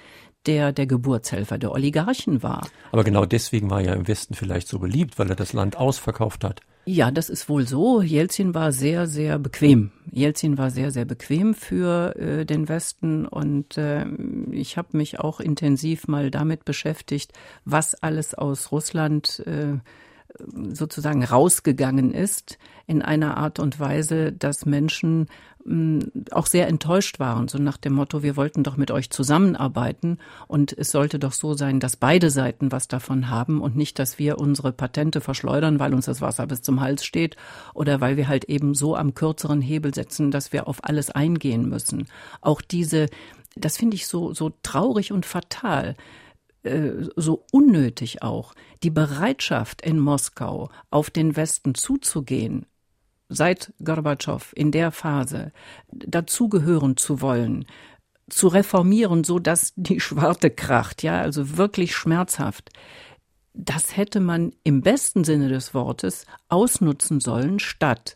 [0.46, 2.66] der der Geburtshelfer der Oligarchen war.
[2.92, 6.44] Aber genau deswegen war er im Westen vielleicht so beliebt, weil er das Land ausverkauft
[6.44, 6.60] hat.
[6.88, 8.00] Ja, das ist wohl so.
[8.00, 9.90] Jelzin war sehr, sehr bequem.
[10.12, 14.06] Jelzin war sehr, sehr bequem für äh, den Westen und äh,
[14.52, 17.32] ich habe mich auch intensiv mal damit beschäftigt,
[17.64, 19.78] was alles aus Russland äh,
[20.72, 25.28] sozusagen rausgegangen ist in einer Art und Weise, dass Menschen
[25.64, 30.18] mh, auch sehr enttäuscht waren, so nach dem Motto, wir wollten doch mit euch zusammenarbeiten.
[30.46, 34.18] Und es sollte doch so sein, dass beide Seiten was davon haben und nicht, dass
[34.18, 37.36] wir unsere Patente verschleudern, weil uns das Wasser bis zum Hals steht
[37.74, 41.68] oder weil wir halt eben so am kürzeren Hebel setzen, dass wir auf alles eingehen
[41.68, 42.08] müssen.
[42.40, 43.06] Auch diese,
[43.56, 45.96] das finde ich so, so traurig und fatal
[47.16, 52.66] so unnötig auch, die Bereitschaft in Moskau auf den Westen zuzugehen,
[53.28, 55.52] seit Gorbatschow in der Phase
[55.92, 57.66] dazugehören zu wollen,
[58.28, 62.70] zu reformieren, so dass die Schwarte kracht, ja, also wirklich schmerzhaft.
[63.54, 68.14] Das hätte man im besten Sinne des Wortes ausnutzen sollen, statt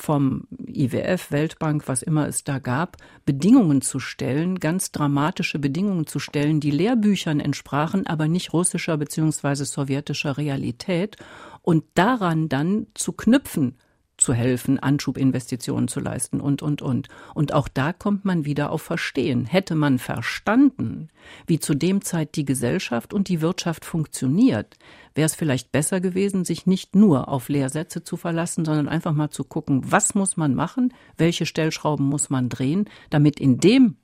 [0.00, 6.18] vom IWF, Weltbank, was immer es da gab, Bedingungen zu stellen, ganz dramatische Bedingungen zu
[6.18, 9.64] stellen, die Lehrbüchern entsprachen, aber nicht russischer bzw.
[9.64, 11.16] sowjetischer Realität
[11.62, 13.76] und daran dann zu knüpfen,
[14.20, 17.08] zu helfen, Anschubinvestitionen zu leisten und, und, und.
[17.34, 19.46] Und auch da kommt man wieder auf Verstehen.
[19.46, 21.08] Hätte man verstanden,
[21.46, 24.78] wie zu dem Zeit die Gesellschaft und die Wirtschaft funktioniert,
[25.14, 29.30] wäre es vielleicht besser gewesen, sich nicht nur auf Lehrsätze zu verlassen, sondern einfach mal
[29.30, 33.96] zu gucken, was muss man machen, welche Stellschrauben muss man drehen, damit in dem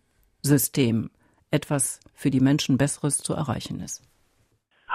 [0.42, 1.10] System
[1.50, 4.02] etwas für die Menschen Besseres zu erreichen ist.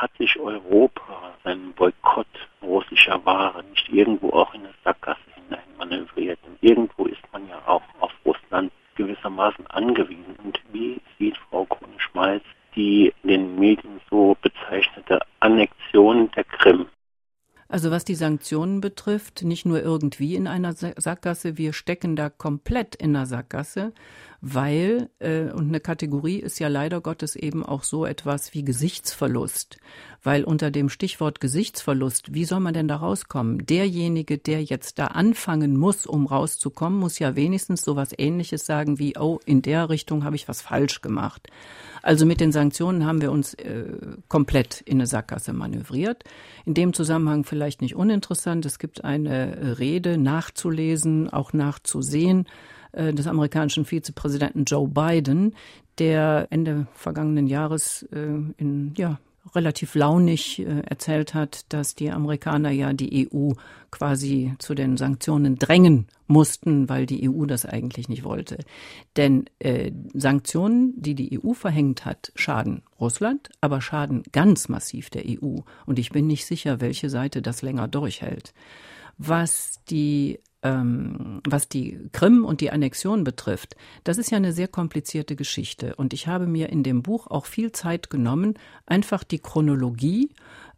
[0.01, 2.25] Hat sich Europa seinen Boykott
[2.63, 6.39] russischer Ware nicht irgendwo auch in eine Sackgasse hinein manövriert?
[6.47, 10.35] Und irgendwo ist man ja auch auf Russland gewissermaßen angewiesen.
[10.43, 12.41] Und wie sieht Frau Krone-Schmalz
[12.75, 16.87] die in den Medien so bezeichnete Annexion der Krim.
[17.67, 22.95] Also was die Sanktionen betrifft, nicht nur irgendwie in einer Sackgasse, wir stecken da komplett
[22.95, 23.93] in einer Sackgasse,
[24.41, 29.77] weil, äh, und eine Kategorie ist ja leider Gottes eben auch so etwas wie Gesichtsverlust,
[30.23, 33.67] weil unter dem Stichwort Gesichtsverlust, wie soll man denn da rauskommen?
[33.67, 38.97] Derjenige, der jetzt da anfangen muss, um rauszukommen, muss ja wenigstens so was ähnliches sagen
[38.97, 41.47] wie, oh, in der Richtung habe ich was falsch gemacht.
[42.01, 43.85] Also mit den Sanktionen haben wir uns äh,
[44.27, 46.23] komplett in eine Sackgasse manövriert.
[46.65, 52.47] In dem Zusammenhang vielleicht nicht uninteressant, es gibt eine Rede nachzulesen, auch nachzusehen
[52.91, 55.55] äh, des amerikanischen Vizepräsidenten Joe Biden,
[55.97, 59.19] der Ende vergangenen Jahres äh, in ja
[59.55, 63.51] relativ launig äh, erzählt hat, dass die Amerikaner ja die EU
[63.89, 68.59] quasi zu den Sanktionen drängen mussten, weil die EU das eigentlich nicht wollte.
[69.17, 75.23] Denn äh, Sanktionen, die die EU verhängt hat, schaden Russland, aber schaden ganz massiv der
[75.25, 75.59] EU.
[75.85, 78.53] Und ich bin nicht sicher, welche Seite das länger durchhält.
[79.17, 84.67] Was die ähm, was die Krim und die Annexion betrifft, das ist ja eine sehr
[84.67, 85.95] komplizierte Geschichte.
[85.95, 90.29] Und ich habe mir in dem Buch auch viel Zeit genommen, einfach die Chronologie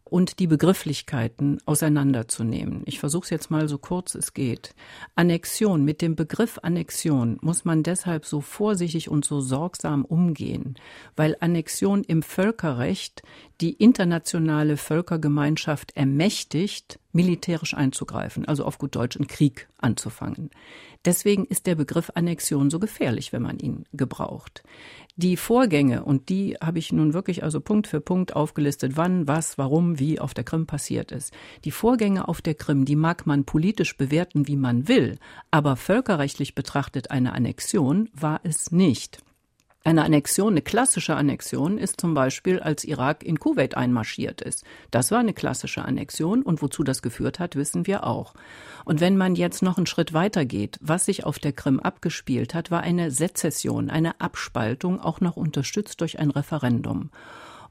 [0.04, 2.82] und die Begrifflichkeiten auseinanderzunehmen.
[2.84, 4.74] Ich versuche es jetzt mal so kurz es geht.
[5.14, 10.76] Annexion, mit dem Begriff Annexion muss man deshalb so vorsichtig und so sorgsam umgehen,
[11.16, 13.22] weil Annexion im Völkerrecht
[13.64, 20.50] die internationale Völkergemeinschaft ermächtigt, militärisch einzugreifen, also auf gut Deutsch einen Krieg anzufangen.
[21.06, 24.64] Deswegen ist der Begriff Annexion so gefährlich, wenn man ihn gebraucht.
[25.16, 29.56] Die Vorgänge, und die habe ich nun wirklich also Punkt für Punkt aufgelistet, wann, was,
[29.56, 31.32] warum, wie auf der Krim passiert ist.
[31.64, 35.16] Die Vorgänge auf der Krim, die mag man politisch bewerten, wie man will,
[35.50, 39.24] aber völkerrechtlich betrachtet eine Annexion war es nicht.
[39.86, 44.64] Eine Annexion, eine klassische Annexion ist zum Beispiel, als Irak in Kuwait einmarschiert ist.
[44.90, 48.32] Das war eine klassische Annexion und wozu das geführt hat, wissen wir auch.
[48.86, 52.54] Und wenn man jetzt noch einen Schritt weiter geht, was sich auf der Krim abgespielt
[52.54, 57.10] hat, war eine Sezession, eine Abspaltung, auch noch unterstützt durch ein Referendum.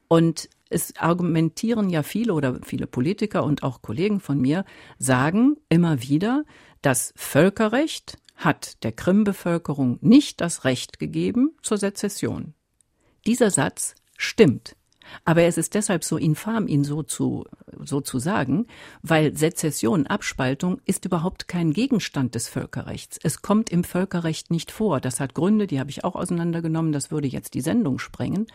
[0.06, 4.64] Und es argumentieren ja viele oder viele Politiker und auch Kollegen von mir
[4.98, 6.44] sagen immer wieder,
[6.80, 12.54] das Völkerrecht hat der Krim-Bevölkerung nicht das Recht gegeben zur Sezession.
[13.26, 14.76] Dieser Satz stimmt.
[15.24, 17.44] Aber es ist deshalb so infam, ihn so zu,
[17.82, 18.66] so zu sagen,
[19.02, 23.18] weil Sezession, Abspaltung ist überhaupt kein Gegenstand des Völkerrechts.
[23.22, 25.00] Es kommt im Völkerrecht nicht vor.
[25.00, 26.92] Das hat Gründe, die habe ich auch auseinandergenommen.
[26.92, 28.46] Das würde jetzt die Sendung sprengen.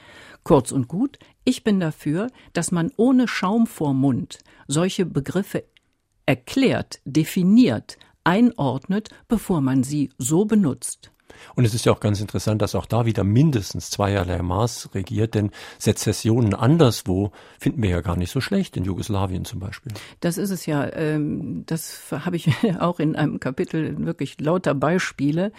[0.44, 5.64] Kurz und gut, ich bin dafür, dass man ohne Schaum vor Mund solche Begriffe
[6.26, 11.12] erklärt, definiert, einordnet, bevor man sie so benutzt.
[11.56, 15.36] Und es ist ja auch ganz interessant, dass auch da wieder mindestens zweierlei Maß regiert,
[15.36, 19.94] denn Sezessionen anderswo finden wir ja gar nicht so schlecht, in Jugoslawien zum Beispiel.
[20.20, 20.92] Das ist es ja.
[20.94, 25.52] Ähm, das habe ich auch in einem Kapitel wirklich lauter Beispiele,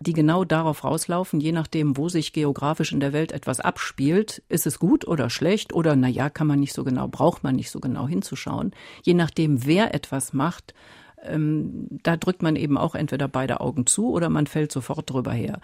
[0.00, 4.66] die genau darauf rauslaufen, je nachdem, wo sich geografisch in der Welt etwas abspielt, ist
[4.66, 7.70] es gut oder schlecht oder na ja, kann man nicht so genau, braucht man nicht
[7.70, 8.72] so genau hinzuschauen.
[9.02, 10.74] Je nachdem, wer etwas macht,
[11.22, 15.32] ähm, da drückt man eben auch entweder beide Augen zu oder man fällt sofort drüber
[15.32, 15.60] her.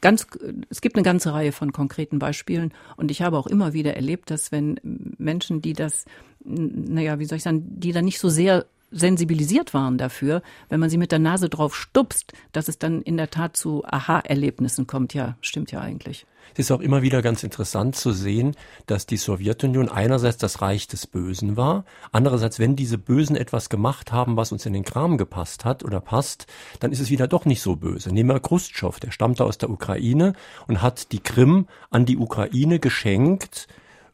[0.00, 0.26] Ganz,
[0.68, 4.30] es gibt eine ganze Reihe von konkreten Beispielen und ich habe auch immer wieder erlebt,
[4.30, 4.78] dass wenn
[5.18, 6.04] Menschen, die das,
[6.44, 10.90] naja, wie soll ich sagen, die da nicht so sehr sensibilisiert waren dafür, wenn man
[10.90, 15.14] sie mit der Nase drauf stupst, dass es dann in der Tat zu Aha-Erlebnissen kommt.
[15.14, 16.26] Ja, stimmt ja eigentlich.
[16.54, 18.54] Es ist auch immer wieder ganz interessant zu sehen,
[18.86, 24.12] dass die Sowjetunion einerseits das Reich des Bösen war, andererseits, wenn diese Bösen etwas gemacht
[24.12, 26.46] haben, was uns in den Kram gepasst hat oder passt,
[26.80, 28.12] dann ist es wieder doch nicht so böse.
[28.12, 30.34] Nehmen wir Khrushchev, der stammte aus der Ukraine
[30.66, 33.66] und hat die Krim an die Ukraine geschenkt,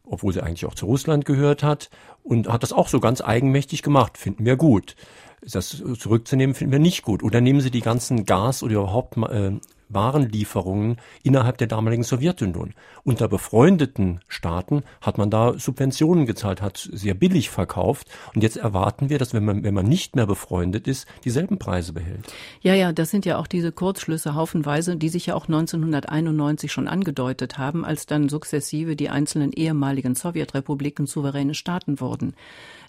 [0.07, 1.89] obwohl sie eigentlich auch zu Russland gehört hat,
[2.23, 4.17] und hat das auch so ganz eigenmächtig gemacht.
[4.17, 4.95] Finden wir gut.
[5.41, 7.21] Das zurückzunehmen finden wir nicht gut.
[7.21, 9.51] Oder nehmen Sie die ganzen Gas- oder überhaupt äh,
[9.93, 12.73] Warenlieferungen innerhalb der damaligen Sowjetunion.
[13.03, 18.07] Unter befreundeten Staaten hat man da Subventionen gezahlt, hat sehr billig verkauft.
[18.33, 21.93] Und jetzt erwarten wir, dass wenn man, wenn man nicht mehr befreundet ist, dieselben Preise
[21.93, 22.33] behält.
[22.61, 26.87] Ja, ja, das sind ja auch diese Kurzschlüsse haufenweise, die sich ja auch 1991 schon
[26.87, 32.35] angedeutet haben, als dann sukzessive die einzelnen ehemaligen Sowjetrepubliken souveräne Staaten wurden.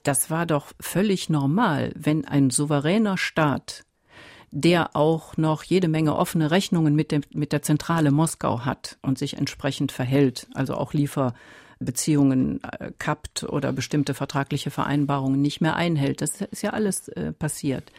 [0.02, 3.84] Das war doch völlig normal, wenn ein souveräner Staat
[4.54, 9.18] der auch noch jede Menge offene Rechnungen mit, dem, mit der Zentrale Moskau hat und
[9.18, 16.22] sich entsprechend verhält, also auch Lieferbeziehungen äh, kappt oder bestimmte vertragliche Vereinbarungen nicht mehr einhält.
[16.22, 17.90] Das ist ja alles äh, passiert.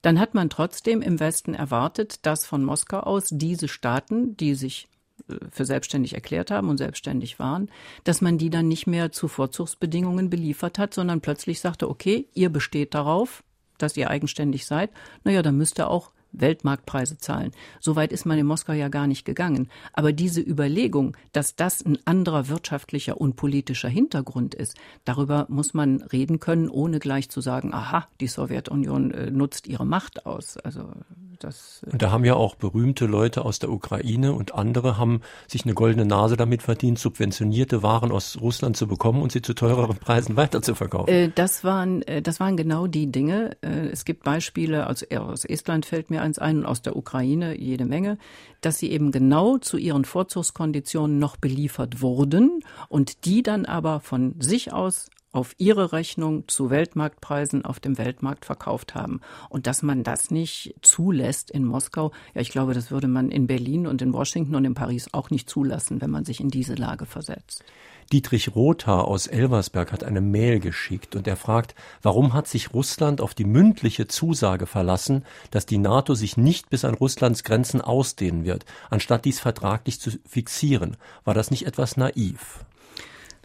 [0.00, 4.88] Dann hat man trotzdem im Westen erwartet, dass von Moskau aus diese Staaten, die sich
[5.28, 7.68] äh, für selbstständig erklärt haben und selbstständig waren,
[8.04, 12.48] dass man die dann nicht mehr zu Vorzugsbedingungen beliefert hat, sondern plötzlich sagte, okay, ihr
[12.48, 13.42] besteht darauf,
[13.78, 14.90] dass ihr eigenständig seid,
[15.24, 17.52] naja, dann müsst ihr auch Weltmarktpreise zahlen.
[17.80, 19.68] Soweit ist man in Moskau ja gar nicht gegangen.
[19.92, 26.02] Aber diese Überlegung, dass das ein anderer wirtschaftlicher und politischer Hintergrund ist, darüber muss man
[26.02, 30.56] reden können, ohne gleich zu sagen, aha, die Sowjetunion äh, nutzt ihre Macht aus.
[30.58, 30.92] Also
[31.38, 35.20] das, äh und da haben ja auch berühmte Leute aus der Ukraine und andere haben
[35.46, 39.54] sich eine goldene Nase damit verdient, subventionierte Waren aus Russland zu bekommen und sie zu
[39.54, 41.12] teureren Preisen weiterzuverkaufen.
[41.12, 43.56] Äh, das waren, äh, das waren genau die Dinge.
[43.60, 47.84] Es gibt Beispiele, also aus Estland fällt mir eins ein und aus der Ukraine jede
[47.84, 48.18] Menge,
[48.60, 54.34] dass sie eben genau zu ihren Vorzugskonditionen noch beliefert wurden und die dann aber von
[54.40, 59.20] sich aus auf ihre Rechnung zu Weltmarktpreisen auf dem Weltmarkt verkauft haben.
[59.48, 63.46] Und dass man das nicht zulässt in Moskau, ja, ich glaube, das würde man in
[63.46, 66.74] Berlin und in Washington und in Paris auch nicht zulassen, wenn man sich in diese
[66.74, 67.64] Lage versetzt.
[68.10, 73.20] Dietrich Rothaar aus Elversberg hat eine Mail geschickt und er fragt, warum hat sich Russland
[73.20, 78.46] auf die mündliche Zusage verlassen, dass die NATO sich nicht bis an Russlands Grenzen ausdehnen
[78.46, 80.96] wird, anstatt dies vertraglich zu fixieren?
[81.24, 82.64] War das nicht etwas naiv?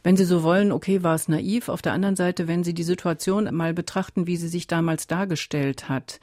[0.04, 1.70] Wenn Sie so wollen, okay, war es naiv.
[1.70, 5.88] Auf der anderen Seite, wenn Sie die Situation mal betrachten, wie sie sich damals dargestellt
[5.88, 6.20] hat,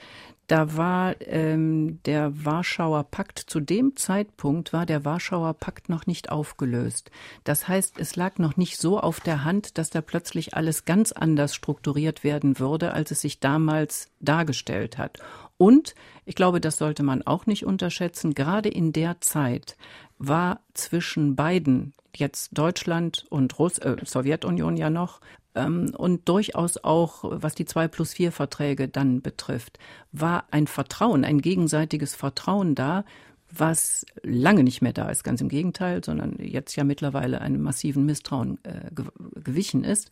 [0.51, 6.33] da war ähm, der Warschauer Pakt, zu dem Zeitpunkt war der Warschauer Pakt noch nicht
[6.33, 7.13] aufgelöst.
[7.45, 11.13] Das heißt, es lag noch nicht so auf der Hand, dass da plötzlich alles ganz
[11.13, 15.21] anders strukturiert werden würde, als es sich damals dargestellt hat.
[15.57, 19.77] Und ich glaube, das sollte man auch nicht unterschätzen, gerade in der Zeit
[20.21, 25.21] war zwischen beiden, jetzt Deutschland und Russ äh, Sowjetunion ja noch,
[25.55, 29.79] ähm, und durchaus auch, was die zwei plus vier Verträge dann betrifft,
[30.13, 33.05] war ein Vertrauen, ein gegenseitiges Vertrauen da,
[33.51, 38.07] was lange nicht mehr da ist, ganz im Gegenteil, sondern jetzt ja mittlerweile einem massiven
[38.07, 38.91] Misstrauen äh,
[39.35, 40.11] gewichen ist.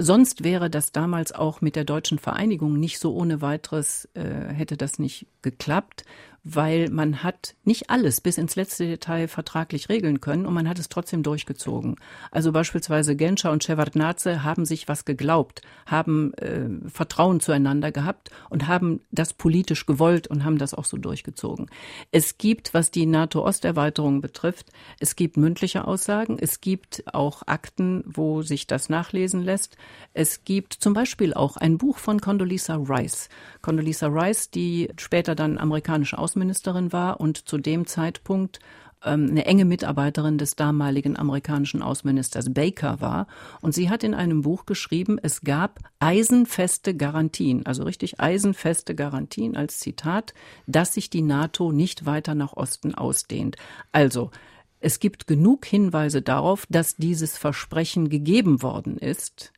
[0.00, 4.76] Sonst wäre das damals auch mit der deutschen Vereinigung nicht so ohne weiteres, äh, hätte
[4.76, 6.04] das nicht geklappt,
[6.44, 10.78] weil man hat nicht alles bis ins letzte Detail vertraglich regeln können und man hat
[10.78, 11.96] es trotzdem durchgezogen.
[12.30, 18.68] Also beispielsweise Genscher und Shevardnadze haben sich was geglaubt, haben äh, Vertrauen zueinander gehabt und
[18.68, 21.70] haben das politisch gewollt und haben das auch so durchgezogen.
[22.10, 24.66] Es gibt, was die NATO-Osterweiterung betrifft,
[25.00, 29.78] es gibt mündliche Aussagen, es gibt auch Akten, wo sich das nachlesen lässt.
[30.12, 33.30] Es gibt zum Beispiel auch ein Buch von Condoleezza Rice.
[33.62, 38.58] Condoleezza Rice, die später dann amerikanische Aus Außenministerin war und zu dem Zeitpunkt
[39.04, 43.28] ähm, eine enge Mitarbeiterin des damaligen amerikanischen Außenministers Baker war.
[43.60, 49.56] Und sie hat in einem Buch geschrieben, es gab eisenfeste Garantien, also richtig eisenfeste Garantien
[49.56, 50.34] als Zitat,
[50.66, 53.56] dass sich die NATO nicht weiter nach Osten ausdehnt.
[53.92, 54.32] Also,
[54.80, 59.52] es gibt genug Hinweise darauf, dass dieses Versprechen gegeben worden ist.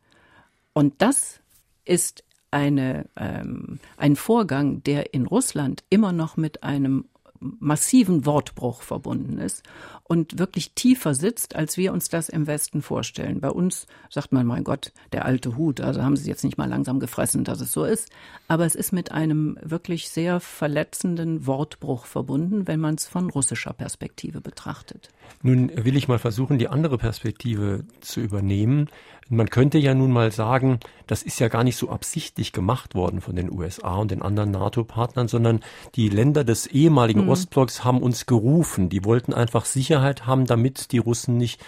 [0.75, 1.41] Und das
[1.87, 7.07] ist eine, ähm, ein Vorgang, der in Russland immer noch mit einem
[7.41, 9.63] massiven Wortbruch verbunden ist
[10.05, 13.41] und wirklich tiefer sitzt, als wir uns das im Westen vorstellen.
[13.41, 16.69] Bei uns sagt man, mein Gott, der alte Hut, also haben sie jetzt nicht mal
[16.69, 18.11] langsam gefressen, dass es so ist.
[18.49, 23.73] Aber es ist mit einem wirklich sehr verletzenden Wortbruch verbunden, wenn man es von russischer
[23.73, 25.11] Perspektive betrachtet.
[25.43, 28.89] Nun will ich mal versuchen, die andere Perspektive zu übernehmen.
[29.29, 33.21] Man könnte ja nun mal sagen, das ist ja gar nicht so absichtlich gemacht worden
[33.21, 35.61] von den USA und den anderen NATO-Partnern, sondern
[35.97, 37.31] die Länder des ehemaligen mhm.
[37.31, 38.89] Ostblocks haben uns gerufen.
[38.89, 41.61] Die wollten einfach Sicherheit haben, damit die Russen nicht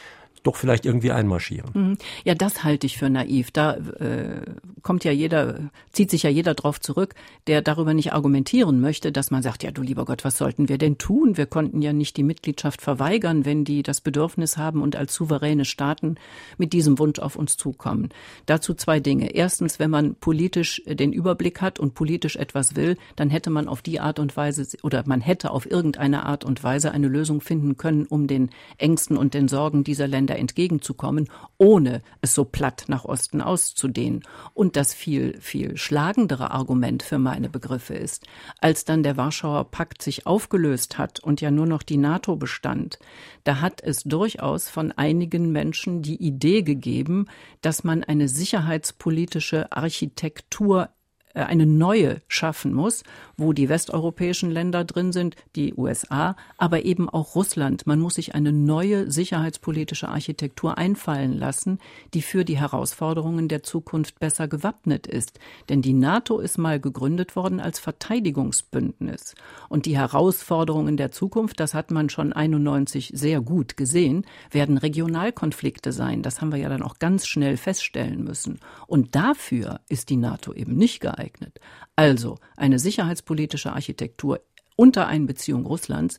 [0.43, 1.71] doch vielleicht irgendwie einmarschieren.
[1.75, 1.99] Mhm.
[2.25, 3.51] Ja, das halte ich für naiv.
[3.51, 4.43] Da äh,
[4.83, 7.15] kommt ja jeder, zieht sich ja jeder drauf zurück,
[7.47, 10.79] der darüber nicht argumentieren möchte, dass man sagt, ja du lieber Gott, was sollten wir
[10.79, 11.37] denn tun?
[11.37, 15.65] Wir konnten ja nicht die Mitgliedschaft verweigern, wenn die das Bedürfnis haben und als souveräne
[15.65, 16.17] Staaten
[16.57, 18.11] mit diesem Wunsch auf uns zukommen.
[18.47, 19.35] Dazu zwei Dinge.
[19.35, 23.83] Erstens, wenn man politisch den Überblick hat und politisch etwas will, dann hätte man auf
[23.83, 27.77] die Art und Weise oder man hätte auf irgendeine Art und Weise eine Lösung finden
[27.77, 33.05] können, um den Ängsten und den Sorgen dieser Länder entgegenzukommen, ohne es so platt nach
[33.05, 34.23] Osten auszudehnen.
[34.55, 38.27] Und das viel, viel schlagendere Argument für meine Begriffe ist,
[38.61, 42.99] als dann der Warschauer Pakt sich aufgelöst hat und ja nur noch die NATO bestand,
[43.45, 47.27] da hat es durchaus von einigen Menschen die Idee gegeben,
[47.61, 50.91] dass man eine sicherheitspolitische Architektur
[51.35, 53.05] eine neue schaffen muss,
[53.37, 57.87] wo die westeuropäischen Länder drin sind, die USA, aber eben auch Russland.
[57.87, 61.79] Man muss sich eine neue sicherheitspolitische Architektur einfallen lassen,
[62.15, 65.39] die für die Herausforderungen der Zukunft besser gewappnet ist.
[65.69, 69.35] Denn die NATO ist mal gegründet worden als Verteidigungsbündnis.
[69.69, 75.93] Und die Herausforderungen der Zukunft, das hat man schon 91 sehr gut gesehen, werden Regionalkonflikte
[75.93, 76.23] sein.
[76.23, 78.59] Das haben wir ja dann auch ganz schnell feststellen müssen.
[78.87, 81.61] Und dafür ist die NATO eben nicht geeignet geeignet.
[81.97, 84.41] Also eine sicherheitspolitische Architektur
[84.77, 86.19] unter Einbeziehung Russlands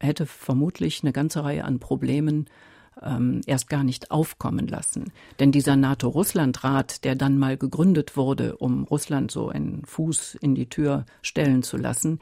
[0.00, 2.46] hätte vermutlich eine ganze Reihe an Problemen
[3.02, 5.12] ähm, erst gar nicht aufkommen lassen.
[5.40, 10.68] Denn dieser NATO-Russland-Rat, der dann mal gegründet wurde, um Russland so einen Fuß in die
[10.68, 12.20] Tür stellen zu lassen,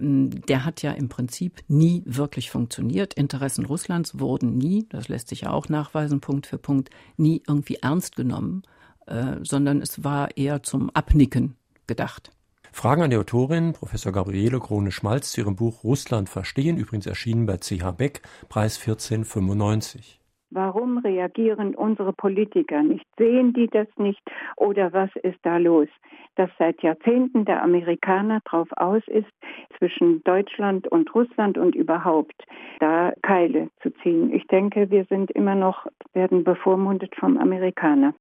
[0.00, 3.14] der hat ja im Prinzip nie wirklich funktioniert.
[3.14, 7.78] Interessen Russlands wurden nie, das lässt sich ja auch nachweisen, Punkt für Punkt, nie irgendwie
[7.82, 8.62] ernst genommen,
[9.08, 11.56] äh, sondern es war eher zum Abnicken
[11.86, 12.30] gedacht.
[12.72, 17.56] Fragen an die Autorin, Professor Gabriele Krone-Schmalz, zu ihrem Buch Russland verstehen, übrigens erschienen bei
[17.56, 20.20] CH Beck, Preis 1495.
[20.50, 23.04] Warum reagieren unsere Politiker nicht?
[23.18, 24.22] Sehen die das nicht?
[24.56, 25.88] Oder was ist da los?
[26.36, 29.26] Dass seit Jahrzehnten der Amerikaner drauf aus ist,
[29.76, 32.44] zwischen Deutschland und Russland und überhaupt
[32.80, 34.32] da Keile zu ziehen.
[34.32, 38.14] Ich denke, wir sind immer noch, werden bevormundet vom Amerikaner.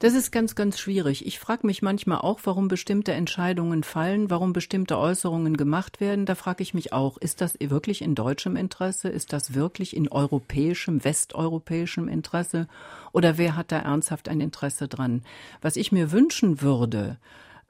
[0.00, 1.26] Das ist ganz, ganz schwierig.
[1.26, 6.24] Ich frage mich manchmal auch, warum bestimmte Entscheidungen fallen, warum bestimmte Äußerungen gemacht werden.
[6.24, 9.10] Da frage ich mich auch, ist das wirklich in deutschem Interesse?
[9.10, 12.66] Ist das wirklich in europäischem, westeuropäischem Interesse?
[13.12, 15.22] Oder wer hat da ernsthaft ein Interesse dran?
[15.60, 17.18] Was ich mir wünschen würde,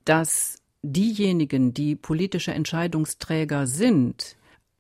[0.05, 4.37] dass diejenigen, die politische Entscheidungsträger sind,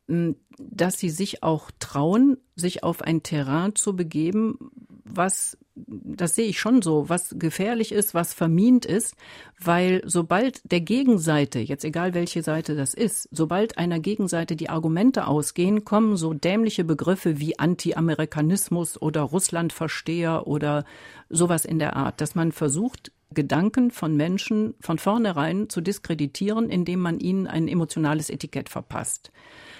[0.06, 4.70] dass sie sich auch trauen, sich auf ein Terrain zu begeben,
[5.04, 5.58] was
[5.90, 9.16] das sehe ich schon so, was gefährlich ist, was vermint ist,
[9.58, 15.26] weil sobald der Gegenseite, jetzt egal welche Seite das ist, sobald einer Gegenseite die Argumente
[15.26, 20.84] ausgehen, kommen so dämliche Begriffe wie Anti-Amerikanismus oder Russlandversteher oder
[21.28, 27.00] sowas in der Art, dass man versucht, Gedanken von Menschen von vornherein zu diskreditieren, indem
[27.00, 29.30] man ihnen ein emotionales Etikett verpasst.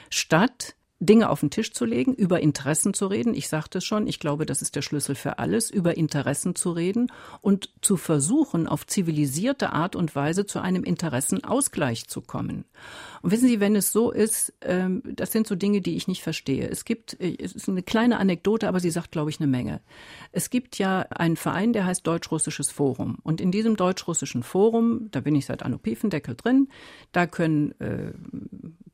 [0.09, 3.35] Statt Dinge auf den Tisch zu legen, über Interessen zu reden.
[3.35, 6.73] Ich sagte es schon, ich glaube, das ist der Schlüssel für alles, über Interessen zu
[6.73, 12.67] reden und zu versuchen, auf zivilisierte Art und Weise zu einem Interessenausgleich zu kommen.
[13.23, 16.23] Und wissen Sie, wenn es so ist, ähm, das sind so Dinge, die ich nicht
[16.23, 16.69] verstehe.
[16.69, 19.81] Es gibt, äh, es ist eine kleine Anekdote, aber sie sagt, glaube ich, eine Menge.
[20.33, 23.19] Es gibt ja einen Verein, der heißt Deutsch-Russisches Forum.
[23.23, 26.69] Und in diesem Deutsch-Russischen Forum, da bin ich seit Anno Piefendeckel drin,
[27.13, 28.13] da können äh,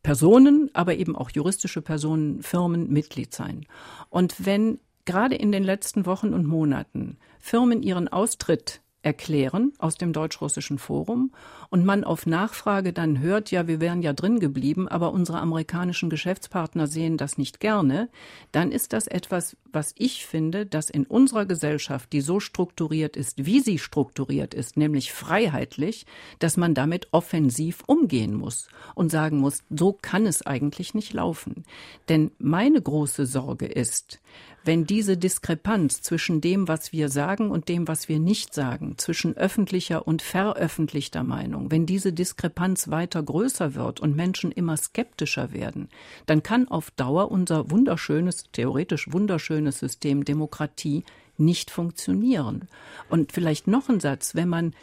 [0.07, 3.67] Personen, aber eben auch juristische Personen, Firmen Mitglied sein.
[4.09, 10.13] Und wenn gerade in den letzten Wochen und Monaten Firmen ihren Austritt erklären aus dem
[10.13, 11.31] deutsch-russischen Forum
[11.71, 16.11] und man auf Nachfrage dann hört, ja, wir wären ja drin geblieben, aber unsere amerikanischen
[16.11, 18.09] Geschäftspartner sehen das nicht gerne,
[18.51, 23.47] dann ist das etwas, was ich finde, dass in unserer Gesellschaft, die so strukturiert ist,
[23.47, 26.05] wie sie strukturiert ist, nämlich freiheitlich,
[26.41, 31.63] dass man damit offensiv umgehen muss und sagen muss, so kann es eigentlich nicht laufen.
[32.09, 34.21] Denn meine große Sorge ist,
[34.67, 39.37] wenn diese Diskrepanz zwischen dem, was wir sagen und dem, was wir nicht sagen, zwischen
[39.37, 45.89] öffentlicher und veröffentlichter Meinung, wenn diese Diskrepanz weiter größer wird und Menschen immer skeptischer werden,
[46.27, 51.05] dann kann auf Dauer unser wunderschönes, theoretisch wunderschönes System Demokratie
[51.39, 52.69] nicht funktionieren.
[53.09, 54.75] Und vielleicht noch ein Satz, wenn man,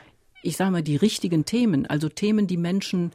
[0.43, 3.11] ich sage mal, die richtigen Themen, also Themen, die Menschen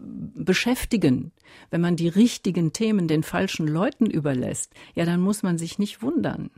[0.00, 1.32] beschäftigen.
[1.70, 6.02] Wenn man die richtigen Themen den falschen Leuten überlässt, ja, dann muss man sich nicht
[6.02, 6.50] wundern.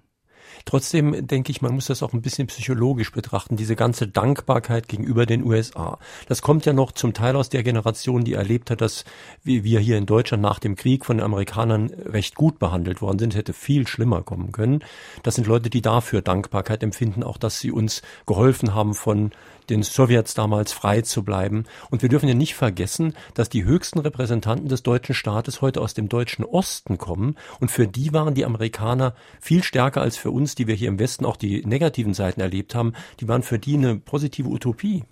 [0.65, 5.27] Trotzdem denke ich, man muss das auch ein bisschen psychologisch betrachten, diese ganze Dankbarkeit gegenüber
[5.27, 5.99] den USA.
[6.29, 9.05] Das kommt ja noch zum Teil aus der Generation, die erlebt hat, dass
[9.43, 13.35] wir hier in Deutschland nach dem Krieg von den Amerikanern recht gut behandelt worden sind,
[13.35, 14.85] hätte viel schlimmer kommen können.
[15.23, 19.31] Das sind Leute, die dafür Dankbarkeit empfinden, auch dass sie uns geholfen haben, von
[19.71, 21.65] den Sowjets damals frei zu bleiben.
[21.91, 25.95] Und wir dürfen ja nicht vergessen, dass die höchsten Repräsentanten des deutschen Staates heute aus
[25.95, 27.37] dem deutschen Osten kommen.
[27.61, 30.99] Und für die waren die Amerikaner viel stärker als für uns, die wir hier im
[30.99, 32.93] Westen auch die negativen Seiten erlebt haben.
[33.21, 35.05] Die waren für die eine positive Utopie.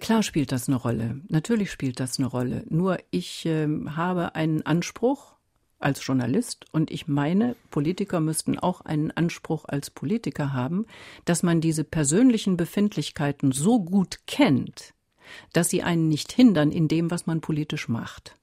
[0.00, 1.20] Klar spielt das eine Rolle.
[1.28, 2.64] Natürlich spielt das eine Rolle.
[2.68, 5.35] Nur ich äh, habe einen Anspruch
[5.78, 10.86] als Journalist und ich meine, Politiker müssten auch einen Anspruch als Politiker haben,
[11.24, 14.94] dass man diese persönlichen Befindlichkeiten so gut kennt,
[15.52, 18.36] dass sie einen nicht hindern in dem, was man politisch macht.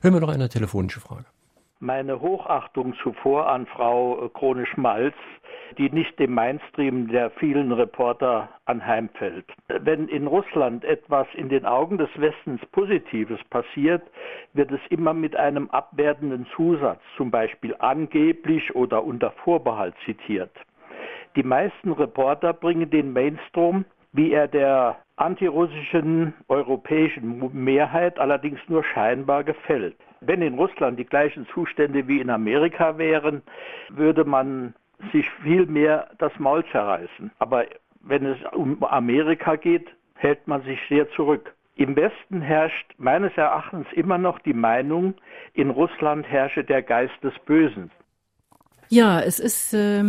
[0.00, 1.26] Hören wir noch eine telefonische Frage.
[1.84, 5.14] Meine Hochachtung zuvor an Frau Krone-Schmalz
[5.78, 9.46] die nicht dem Mainstream der vielen Reporter anheimfällt.
[9.68, 14.02] Wenn in Russland etwas in den Augen des Westens Positives passiert,
[14.52, 20.52] wird es immer mit einem abwertenden Zusatz, zum Beispiel angeblich oder unter Vorbehalt zitiert.
[21.36, 29.42] Die meisten Reporter bringen den Mainstream, wie er der antirussischen europäischen Mehrheit allerdings nur scheinbar
[29.42, 29.96] gefällt.
[30.24, 33.42] Wenn in Russland die gleichen Zustände wie in Amerika wären,
[33.88, 34.74] würde man
[35.12, 37.32] sich viel mehr das Maul zerreißen.
[37.38, 37.64] Aber
[38.02, 41.54] wenn es um Amerika geht, hält man sich sehr zurück.
[41.74, 45.14] Im Westen herrscht meines Erachtens immer noch die Meinung,
[45.54, 47.90] in Russland herrsche der Geist des Bösen.
[48.92, 50.04] Ja, es ist, äh,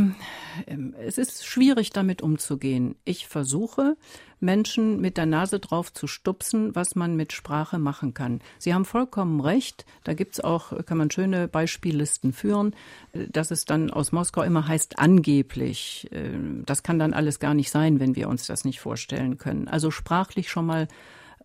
[1.05, 2.95] es ist schwierig, damit umzugehen.
[3.05, 3.95] Ich versuche,
[4.41, 8.41] Menschen mit der Nase drauf zu stupsen, was man mit Sprache machen kann.
[8.59, 9.86] Sie haben vollkommen recht.
[10.03, 12.75] Da gibt's auch, kann man schöne Beispiellisten führen,
[13.13, 16.09] dass es dann aus Moskau immer heißt angeblich.
[16.11, 19.69] Ähm, das kann dann alles gar nicht sein, wenn wir uns das nicht vorstellen können.
[19.69, 20.89] Also sprachlich schon mal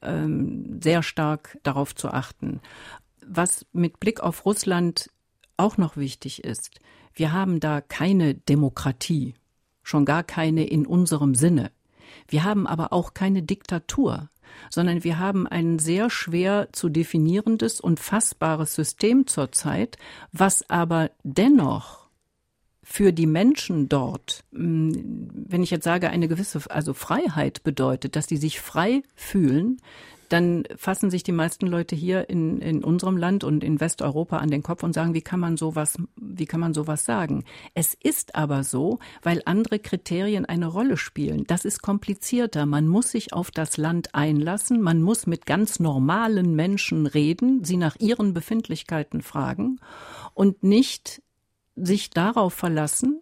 [0.03, 2.61] ähm, sehr stark darauf zu achten.
[3.24, 5.09] Was mit Blick auf Russland
[5.57, 6.80] auch noch wichtig ist,
[7.19, 9.35] wir haben da keine Demokratie,
[9.83, 11.71] schon gar keine in unserem Sinne.
[12.29, 14.31] Wir haben aber auch keine Diktatur,
[14.71, 19.99] sondern wir haben ein sehr schwer zu definierendes und fassbares System zurzeit,
[20.33, 22.09] was aber dennoch
[22.83, 28.29] für die Menschen dort, hm, wenn ich jetzt sage, eine gewisse also Freiheit bedeutet, dass
[28.29, 29.79] sie sich frei fühlen,
[30.29, 34.51] dann fassen sich die meisten Leute hier in, in unserem Land und in Westeuropa an
[34.51, 37.45] den Kopf und sagen, wie kann man sowas, wie kann man sowas sagen?
[37.74, 41.45] Es ist aber so, weil andere Kriterien eine Rolle spielen.
[41.47, 42.66] Das ist komplizierter.
[42.66, 44.81] Man muss sich auf das Land einlassen.
[44.81, 49.81] Man muss mit ganz normalen Menschen reden, sie nach ihren Befindlichkeiten fragen
[50.35, 51.22] und nicht
[51.74, 53.20] sich darauf verlassen,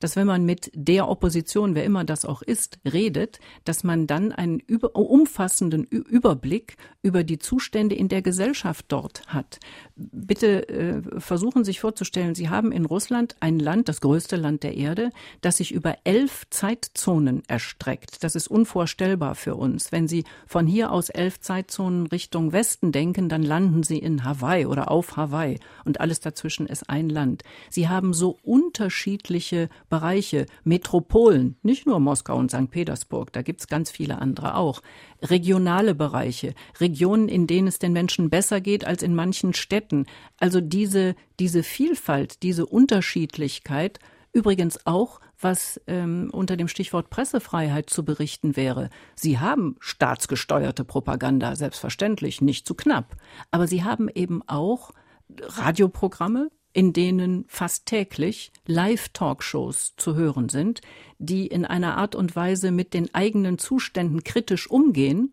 [0.00, 4.32] dass wenn man mit der Opposition, wer immer das auch ist, redet, dass man dann
[4.32, 9.60] einen über, umfassenden Überblick über die Zustände in der Gesellschaft dort hat.
[9.94, 14.62] Bitte äh, versuchen Sie sich vorzustellen, Sie haben in Russland ein Land, das größte Land
[14.62, 15.10] der Erde,
[15.40, 18.22] das sich über elf Zeitzonen erstreckt.
[18.24, 19.92] Das ist unvorstellbar für uns.
[19.92, 24.66] Wenn Sie von hier aus elf Zeitzonen Richtung Westen denken, dann landen Sie in Hawaii
[24.66, 27.42] oder auf Hawaii und alles dazwischen ist ein Land.
[27.70, 32.70] Sie haben so unterschiedliche unterschiedliche Bereiche, Metropolen, nicht nur Moskau und St.
[32.70, 34.82] Petersburg, da gibt's ganz viele andere auch,
[35.22, 40.06] regionale Bereiche, Regionen, in denen es den Menschen besser geht als in manchen Städten.
[40.38, 43.98] Also diese, diese Vielfalt, diese Unterschiedlichkeit,
[44.32, 48.88] übrigens auch was ähm, unter dem Stichwort Pressefreiheit zu berichten wäre.
[49.14, 53.16] Sie haben staatsgesteuerte Propaganda, selbstverständlich, nicht zu knapp.
[53.50, 54.92] Aber Sie haben eben auch
[55.38, 60.82] Radioprogramme, in denen fast täglich Live-Talkshows zu hören sind,
[61.18, 65.32] die in einer Art und Weise mit den eigenen Zuständen kritisch umgehen,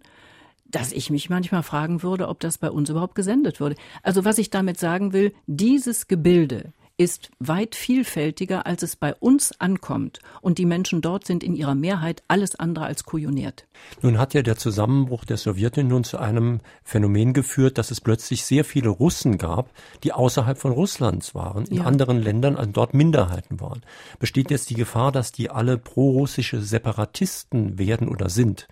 [0.63, 3.75] dass ich mich manchmal fragen würde, ob das bei uns überhaupt gesendet würde.
[4.03, 9.59] Also was ich damit sagen will, dieses Gebilde, ist weit vielfältiger, als es bei uns
[9.59, 10.19] ankommt.
[10.41, 13.65] Und die Menschen dort sind in ihrer Mehrheit alles andere als kujoniert.
[14.01, 18.63] Nun hat ja der Zusammenbruch der Sowjetunion zu einem Phänomen geführt, dass es plötzlich sehr
[18.63, 19.71] viele Russen gab,
[20.03, 21.83] die außerhalb von Russlands waren, in ja.
[21.83, 23.81] anderen Ländern also dort Minderheiten waren.
[24.19, 28.67] Besteht jetzt die Gefahr, dass die alle prorussische Separatisten werden oder sind?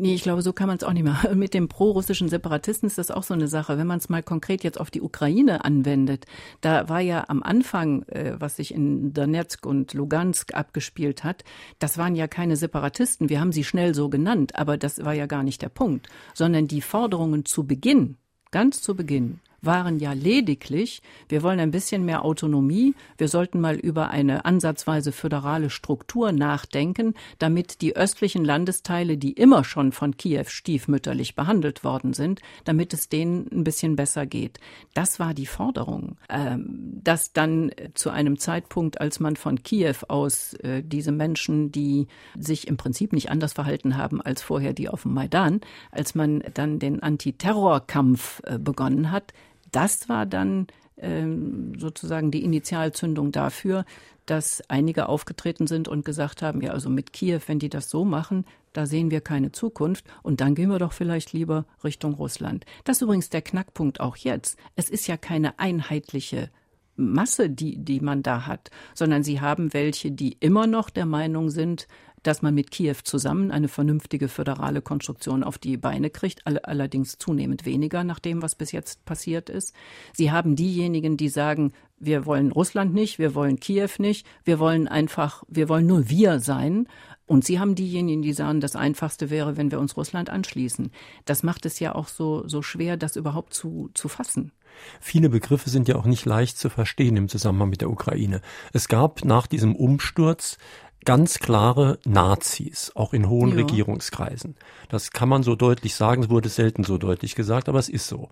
[0.00, 1.36] Nee, ich glaube, so kann man es auch nicht machen.
[1.38, 3.78] Mit dem prorussischen Separatisten ist das auch so eine Sache.
[3.78, 6.24] Wenn man es mal konkret jetzt auf die Ukraine anwendet,
[6.60, 11.42] da war ja am Anfang, äh, was sich in Donetsk und Lugansk abgespielt hat,
[11.80, 13.28] das waren ja keine Separatisten.
[13.28, 16.68] Wir haben sie schnell so genannt, aber das war ja gar nicht der Punkt, sondern
[16.68, 18.18] die Forderungen zu Beginn,
[18.52, 23.76] ganz zu Beginn, waren ja lediglich, wir wollen ein bisschen mehr Autonomie, wir sollten mal
[23.76, 30.44] über eine ansatzweise föderale Struktur nachdenken, damit die östlichen Landesteile, die immer schon von Kiew
[30.46, 34.60] stiefmütterlich behandelt worden sind, damit es denen ein bisschen besser geht.
[34.94, 36.16] Das war die Forderung.
[36.28, 42.06] Ähm, dass dann zu einem Zeitpunkt, als man von Kiew aus äh, diese Menschen, die
[42.38, 46.42] sich im Prinzip nicht anders verhalten haben als vorher die auf dem Maidan, als man
[46.54, 49.32] dann den Antiterrorkampf äh, begonnen hat,
[49.72, 50.66] das war dann
[50.96, 53.84] ähm, sozusagen die Initialzündung dafür,
[54.26, 58.04] dass einige aufgetreten sind und gesagt haben, ja, also mit Kiew, wenn die das so
[58.04, 62.66] machen, da sehen wir keine Zukunft und dann gehen wir doch vielleicht lieber Richtung Russland.
[62.84, 64.58] Das ist übrigens der Knackpunkt auch jetzt.
[64.76, 66.50] Es ist ja keine einheitliche
[66.96, 71.48] Masse, die, die man da hat, sondern sie haben welche, die immer noch der Meinung
[71.48, 71.86] sind,
[72.22, 77.64] dass man mit Kiew zusammen eine vernünftige föderale Konstruktion auf die Beine kriegt, allerdings zunehmend
[77.64, 79.74] weniger nach dem, was bis jetzt passiert ist.
[80.12, 84.88] Sie haben diejenigen, die sagen, wir wollen Russland nicht, wir wollen Kiew nicht, wir wollen
[84.88, 86.86] einfach, wir wollen nur wir sein.
[87.26, 90.90] Und Sie haben diejenigen, die sagen, das Einfachste wäre, wenn wir uns Russland anschließen.
[91.26, 94.52] Das macht es ja auch so, so schwer, das überhaupt zu, zu fassen.
[95.00, 98.40] Viele Begriffe sind ja auch nicht leicht zu verstehen im Zusammenhang mit der Ukraine.
[98.72, 100.56] Es gab nach diesem Umsturz
[101.04, 103.56] ganz klare Nazis, auch in hohen ja.
[103.56, 104.56] Regierungskreisen.
[104.88, 108.06] Das kann man so deutlich sagen, es wurde selten so deutlich gesagt, aber es ist
[108.08, 108.28] so.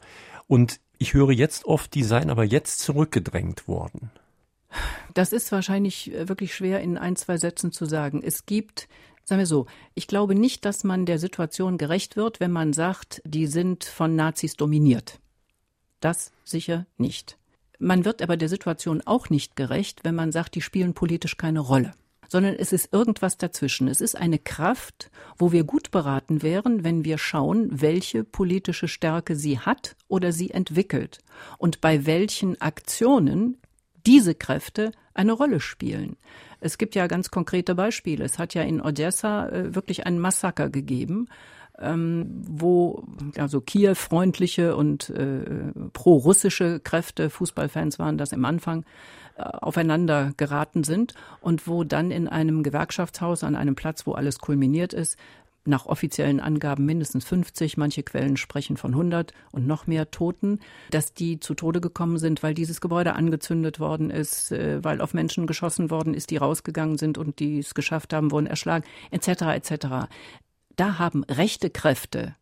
[0.46, 4.10] Und ich höre jetzt oft, die seien aber jetzt zurückgedrängt worden.
[5.14, 8.22] Das ist wahrscheinlich äh, wirklich schwer in ein, zwei Sätzen zu sagen.
[8.22, 8.88] Es gibt
[9.28, 13.22] Sagen wir so, ich glaube nicht, dass man der Situation gerecht wird, wenn man sagt,
[13.24, 15.18] die sind von Nazis dominiert.
[15.98, 17.36] Das sicher nicht.
[17.80, 21.58] Man wird aber der Situation auch nicht gerecht, wenn man sagt, die spielen politisch keine
[21.58, 21.92] Rolle
[22.28, 23.88] sondern es ist irgendwas dazwischen.
[23.88, 29.36] Es ist eine Kraft, wo wir gut beraten wären, wenn wir schauen, welche politische Stärke
[29.36, 31.18] sie hat oder sie entwickelt
[31.58, 33.58] und bei welchen Aktionen
[34.06, 36.16] diese Kräfte eine Rolle spielen.
[36.60, 38.24] Es gibt ja ganz konkrete Beispiele.
[38.24, 41.28] Es hat ja in Odessa äh, wirklich einen Massaker gegeben
[41.78, 43.04] ähm, wo
[43.36, 48.84] also Kiew-freundliche und äh, pro-russische Kräfte, Fußballfans waren das im Anfang,
[49.36, 54.38] äh, aufeinander geraten sind und wo dann in einem Gewerkschaftshaus an einem Platz, wo alles
[54.38, 55.16] kulminiert ist,
[55.66, 60.60] nach offiziellen Angaben mindestens 50, manche Quellen sprechen von 100 und noch mehr Toten,
[60.90, 65.14] dass die zu Tode gekommen sind, weil dieses Gebäude angezündet worden ist, äh, weil auf
[65.14, 69.28] Menschen geschossen worden ist, die rausgegangen sind und die es geschafft haben, wurden erschlagen, etc.
[69.54, 69.86] etc.
[70.76, 72.36] Da haben rechte Kräfte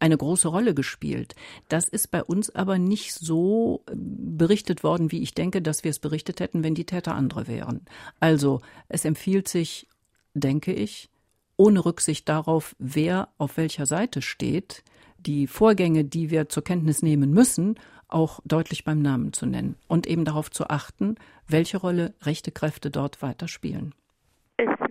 [0.00, 1.34] eine große Rolle gespielt.
[1.68, 5.90] Das ist bei uns aber nicht so äh, berichtet worden, wie ich denke, dass wir
[5.90, 7.82] es berichtet hätten, wenn die Täter andere wären.
[8.20, 9.88] Also es empfiehlt sich,
[10.34, 11.08] denke ich,
[11.56, 14.82] ohne Rücksicht darauf, wer auf welcher Seite steht,
[15.18, 17.76] die Vorgänge, die wir zur Kenntnis nehmen müssen,
[18.08, 21.14] auch deutlich beim Namen zu nennen und eben darauf zu achten,
[21.48, 23.94] welche Rolle rechte Kräfte dort weiterspielen.
[23.94, 24.03] Es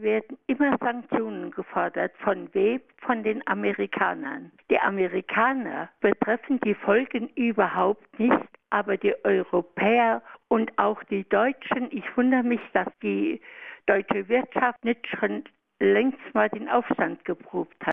[0.04, 2.12] werden immer Sanktionen gefordert.
[2.20, 2.82] Von wem?
[3.02, 4.52] Von den Amerikanern.
[4.70, 11.88] Die Amerikaner betreffen die Folgen überhaupt nicht, aber die Europäer und auch die Deutschen.
[11.92, 13.42] Ich wundere mich, dass die
[13.88, 15.44] deutsche Wirtschaft nicht schon
[15.80, 17.93] längst mal den Aufstand geprobt hat.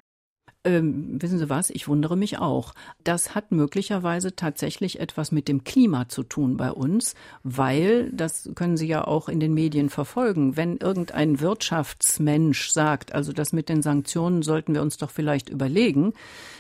[0.63, 1.71] Ähm, wissen Sie was?
[1.71, 2.75] Ich wundere mich auch.
[3.03, 8.77] Das hat möglicherweise tatsächlich etwas mit dem Klima zu tun bei uns, weil, das können
[8.77, 13.81] Sie ja auch in den Medien verfolgen, wenn irgendein Wirtschaftsmensch sagt, also das mit den
[13.81, 16.13] Sanktionen sollten wir uns doch vielleicht überlegen,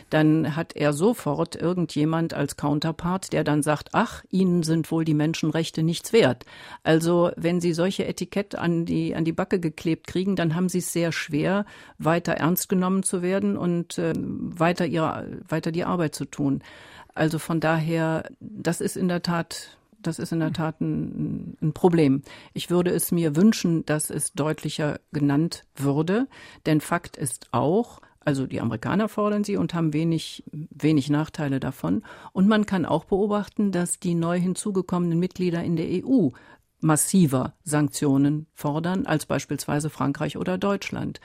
[0.09, 5.15] dann hat er sofort irgendjemand als Counterpart, der dann sagt, ach, Ihnen sind wohl die
[5.15, 6.47] Menschenrechte nichts wert.
[6.83, 10.79] Also wenn Sie solche Etikett an die, an die Backe geklebt kriegen, dann haben Sie
[10.79, 11.67] es sehr schwer,
[11.99, 16.63] weiter ernst genommen zu werden und äh, weiter, ihre, weiter die Arbeit zu tun.
[17.15, 21.73] Also von daher, das ist in der Tat das ist in der Tat ein, ein,
[21.75, 22.23] Problem.
[22.55, 26.27] Ich würde es mir wünschen, dass es deutlicher genannt würde,
[26.65, 32.03] denn Fakt ist auch, also die Amerikaner fordern sie und haben wenig, wenig Nachteile davon.
[32.33, 36.29] Und man kann auch beobachten, dass die neu hinzugekommenen Mitglieder in der EU
[36.81, 41.21] massiver Sanktionen fordern als beispielsweise Frankreich oder Deutschland.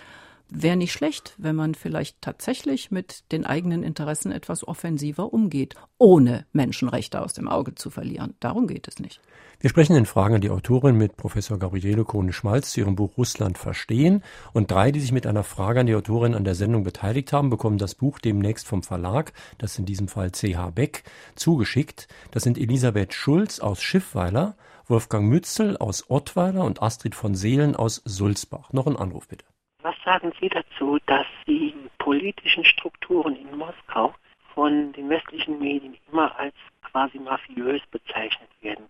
[0.50, 6.46] Wäre nicht schlecht, wenn man vielleicht tatsächlich mit den eigenen Interessen etwas offensiver umgeht, ohne
[6.54, 8.36] Menschenrechte aus dem Auge zu verlieren.
[8.40, 9.22] Darum geht es nicht.
[9.60, 13.58] Wir sprechen in Fragen an die Autorin mit Professor Gabriele Kohne-Schmalz zu ihrem Buch Russland
[13.58, 14.22] verstehen.
[14.54, 17.50] Und drei, die sich mit einer Frage an die Autorin an der Sendung beteiligt haben,
[17.50, 21.04] bekommen das Buch demnächst vom Verlag, das ist in diesem Fall CH Beck,
[21.36, 22.08] zugeschickt.
[22.32, 24.56] Das sind Elisabeth Schulz aus Schiffweiler,
[24.88, 28.72] Wolfgang Mützel aus Ottweiler und Astrid von Seelen aus Sulzbach.
[28.74, 29.46] Noch ein Anruf bitte.
[29.86, 34.16] Was sagen Sie dazu, dass die politischen Strukturen in Moskau
[34.56, 36.56] von den westlichen Medien immer als
[36.90, 38.86] quasi mafiös bezeichnet werden?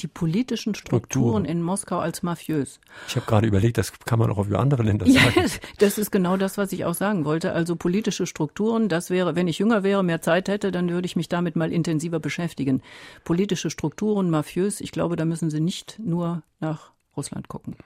[0.00, 1.44] Die politischen Strukturen, Strukturen.
[1.46, 2.78] in Moskau als mafiös.
[3.08, 5.32] Ich habe gerade überlegt, das kann man auch über andere Länder sagen.
[5.34, 5.44] Ja,
[5.78, 7.54] das ist genau das, was ich auch sagen wollte.
[7.54, 11.16] Also politische Strukturen, das wäre, wenn ich jünger wäre, mehr Zeit hätte, dann würde ich
[11.16, 12.82] mich damit mal intensiver beschäftigen.
[13.24, 17.76] Politische Strukturen, mafiös, ich glaube, da müssen Sie nicht nur nach Russland gucken.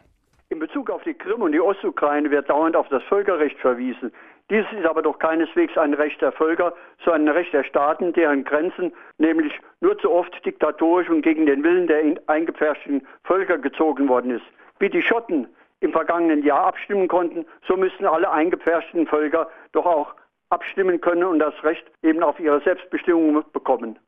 [0.73, 4.11] Bezug auf die Krim und die Ostukraine wird dauernd auf das Völkerrecht verwiesen.
[4.49, 6.73] Dies ist aber doch keineswegs ein Recht der Völker,
[7.05, 11.63] sondern ein Recht der Staaten, deren Grenzen nämlich nur zu oft diktatorisch und gegen den
[11.63, 14.47] Willen der eingepferchten Völker gezogen worden ist.
[14.79, 15.47] Wie die Schotten
[15.81, 20.15] im vergangenen Jahr abstimmen konnten, so müssten alle eingepferchten Völker doch auch
[20.49, 23.99] abstimmen können und das Recht eben auf ihre Selbstbestimmung bekommen.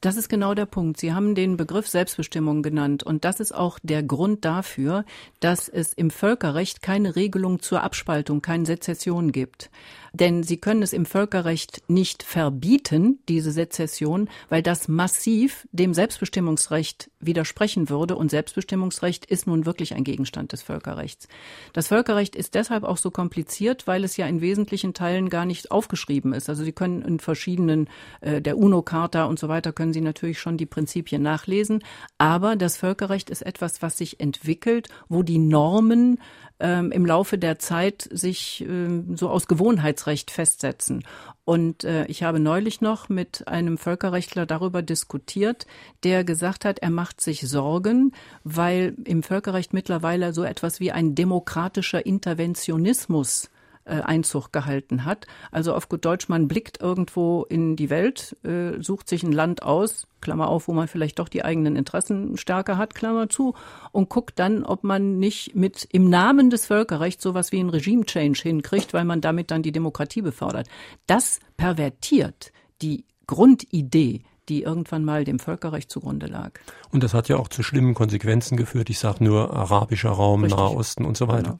[0.00, 1.00] Das ist genau der Punkt.
[1.00, 3.02] Sie haben den Begriff Selbstbestimmung genannt.
[3.02, 5.04] Und das ist auch der Grund dafür,
[5.40, 9.70] dass es im Völkerrecht keine Regelung zur Abspaltung, keine Sezession gibt.
[10.14, 17.10] Denn sie können es im Völkerrecht nicht verbieten, diese Sezession, weil das massiv dem Selbstbestimmungsrecht
[17.18, 18.14] widersprechen würde.
[18.14, 21.26] Und Selbstbestimmungsrecht ist nun wirklich ein Gegenstand des Völkerrechts.
[21.72, 25.72] Das Völkerrecht ist deshalb auch so kompliziert, weil es ja in wesentlichen Teilen gar nicht
[25.72, 26.48] aufgeschrieben ist.
[26.48, 27.88] Also Sie können in verschiedenen,
[28.20, 31.82] äh, der UNO-Charta und so weiter, können Sie natürlich schon die Prinzipien nachlesen.
[32.18, 36.20] Aber das Völkerrecht ist etwas, was sich entwickelt, wo die Normen
[36.60, 41.04] ähm, im Laufe der Zeit sich ähm, so aus Gewohnheitsrecht festsetzen.
[41.44, 45.66] Und äh, ich habe neulich noch mit einem Völkerrechtler darüber diskutiert,
[46.04, 48.12] der gesagt hat, er macht sich Sorgen,
[48.44, 53.50] weil im Völkerrecht mittlerweile so etwas wie ein demokratischer Interventionismus
[53.84, 55.26] äh, Einzug gehalten hat.
[55.50, 59.62] Also auf gut Deutsch, man blickt irgendwo in die Welt, äh, sucht sich ein Land
[59.62, 63.54] aus, Klammer auf, wo man vielleicht doch die eigenen Interessen stärker hat, Klammer zu,
[63.92, 68.40] und guckt dann, ob man nicht mit im Namen des Völkerrechts sowas wie ein Regime-Change
[68.42, 70.68] hinkriegt, weil man damit dann die Demokratie befördert.
[71.06, 76.52] Das pervertiert die Grundidee die irgendwann mal dem Völkerrecht zugrunde lag.
[76.90, 78.90] Und das hat ja auch zu schlimmen Konsequenzen geführt.
[78.90, 80.58] Ich sage nur arabischer Raum, Richtig.
[80.58, 81.42] Nahosten und so weiter.
[81.52, 81.58] Genau.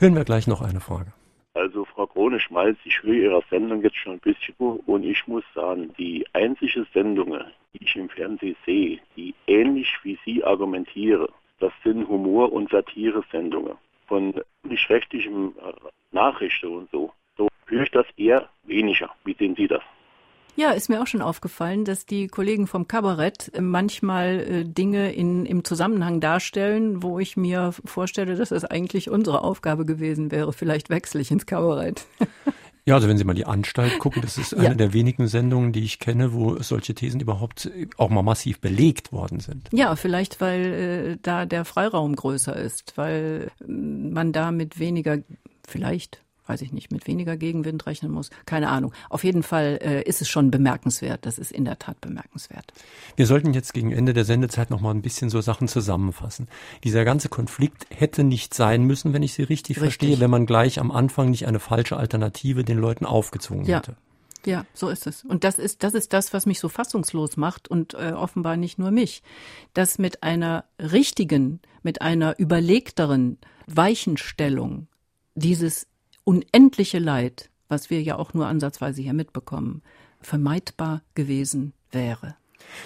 [0.00, 1.12] Hören wir gleich noch eine Frage.
[2.04, 6.26] Frau Krone-Schmalz, ich höre Ihrer Sendung jetzt schon ein bisschen und ich muss sagen, die
[6.34, 7.34] einzige Sendung,
[7.72, 11.30] die ich im Fernsehen sehe, die ähnlich wie Sie argumentiere,
[11.60, 14.34] das sind Humor- und Satire-Sendungen von
[14.64, 15.72] nicht-rechtlichen äh,
[16.12, 17.10] Nachrichten und so.
[17.38, 19.10] So höre ich das eher weniger.
[19.24, 19.82] Wie sehen Sie das?
[20.56, 25.46] Ja, ist mir auch schon aufgefallen, dass die Kollegen vom Kabarett manchmal äh, Dinge in,
[25.46, 30.52] im Zusammenhang darstellen, wo ich mir vorstelle, dass es eigentlich unsere Aufgabe gewesen wäre.
[30.52, 32.06] Vielleicht wechsle ich ins Kabarett.
[32.86, 34.74] Ja, also wenn Sie mal die Anstalt gucken, das ist eine ja.
[34.74, 39.40] der wenigen Sendungen, die ich kenne, wo solche Thesen überhaupt auch mal massiv belegt worden
[39.40, 39.70] sind.
[39.72, 40.64] Ja, vielleicht weil
[41.14, 45.18] äh, da der Freiraum größer ist, weil äh, man da mit weniger,
[45.66, 48.30] vielleicht weiß ich nicht, mit weniger Gegenwind rechnen muss.
[48.46, 48.92] Keine Ahnung.
[49.10, 51.24] Auf jeden Fall äh, ist es schon bemerkenswert.
[51.26, 52.72] Das ist in der Tat bemerkenswert.
[53.16, 56.48] Wir sollten jetzt gegen Ende der Sendezeit noch mal ein bisschen so Sachen zusammenfassen.
[56.82, 59.78] Dieser ganze Konflikt hätte nicht sein müssen, wenn ich Sie richtig, richtig.
[59.78, 63.78] verstehe, wenn man gleich am Anfang nicht eine falsche Alternative den Leuten aufgezwungen ja.
[63.78, 63.96] hätte.
[64.46, 65.24] Ja, so ist es.
[65.24, 68.78] Und das ist, das ist das, was mich so fassungslos macht und äh, offenbar nicht
[68.78, 69.22] nur mich.
[69.72, 74.88] Dass mit einer richtigen, mit einer überlegteren Weichenstellung
[75.34, 75.86] dieses
[76.24, 79.82] unendliche Leid, was wir ja auch nur ansatzweise hier mitbekommen,
[80.20, 82.36] vermeidbar gewesen wäre.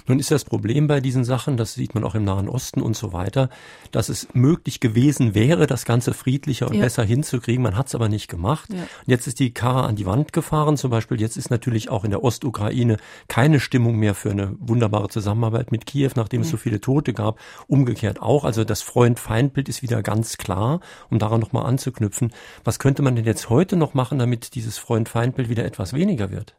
[0.06, 2.96] Nun ist das Problem bei diesen Sachen, das sieht man auch im Nahen Osten und
[2.96, 3.48] so weiter,
[3.90, 6.82] dass es möglich gewesen wäre, das Ganze friedlicher und ja.
[6.82, 7.62] besser hinzukriegen.
[7.62, 8.72] Man hat es aber nicht gemacht.
[8.72, 8.80] Ja.
[8.80, 10.76] Und jetzt ist die Karre an die Wand gefahren.
[10.76, 12.96] Zum Beispiel jetzt ist natürlich auch in der Ostukraine
[13.28, 16.44] keine Stimmung mehr für eine wunderbare Zusammenarbeit mit Kiew, nachdem ja.
[16.44, 17.38] es so viele Tote gab.
[17.66, 18.44] Umgekehrt auch.
[18.44, 22.32] Also das Freund-Feind-Bild ist wieder ganz klar, um daran nochmal anzuknüpfen.
[22.64, 26.56] Was könnte man denn jetzt heute noch machen, damit dieses Freund-Feind-Bild wieder etwas weniger wird?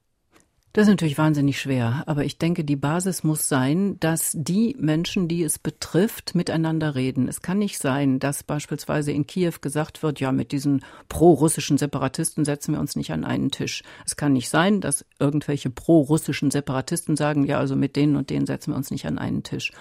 [0.72, 5.28] Das ist natürlich wahnsinnig schwer, aber ich denke, die Basis muss sein, dass die Menschen,
[5.28, 7.28] die es betrifft, miteinander reden.
[7.28, 12.46] Es kann nicht sein, dass beispielsweise in Kiew gesagt wird, ja, mit diesen pro-russischen Separatisten
[12.46, 13.82] setzen wir uns nicht an einen Tisch.
[14.06, 18.46] Es kann nicht sein, dass irgendwelche pro-russischen Separatisten sagen, ja, also mit denen und denen
[18.46, 19.72] setzen wir uns nicht an einen Tisch.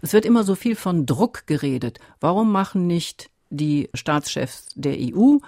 [0.00, 1.98] Es wird immer so viel von Druck geredet.
[2.20, 5.38] Warum machen nicht die Staatschefs der EU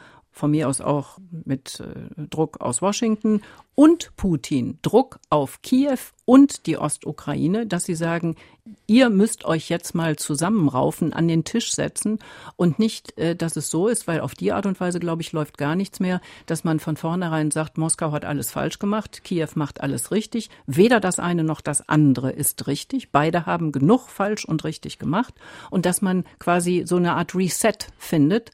[0.41, 3.43] von mir aus auch mit äh, Druck aus Washington
[3.74, 8.36] und Putin Druck auf Kiew und die Ostukraine, dass sie sagen,
[8.86, 12.18] ihr müsst euch jetzt mal zusammenraufen, an den Tisch setzen
[12.57, 15.32] und nicht, äh, dass es so ist, weil auf die Art und Weise, glaube ich,
[15.32, 19.49] läuft gar nichts mehr, dass man von vornherein sagt, Moskau hat alles falsch gemacht, Kiew
[19.55, 20.49] macht alles richtig.
[20.66, 23.11] Weder das eine noch das andere ist richtig.
[23.12, 25.34] Beide haben genug falsch und richtig gemacht
[25.70, 28.53] und dass man quasi so eine Art Reset findet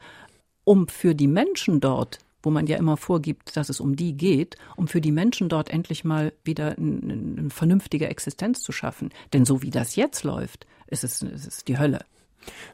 [0.66, 4.56] um für die Menschen dort wo man ja immer vorgibt, dass es um die geht,
[4.76, 9.10] um für die Menschen dort endlich mal wieder eine, eine vernünftige Existenz zu schaffen.
[9.32, 12.04] Denn so wie das jetzt läuft, ist es, ist es die Hölle.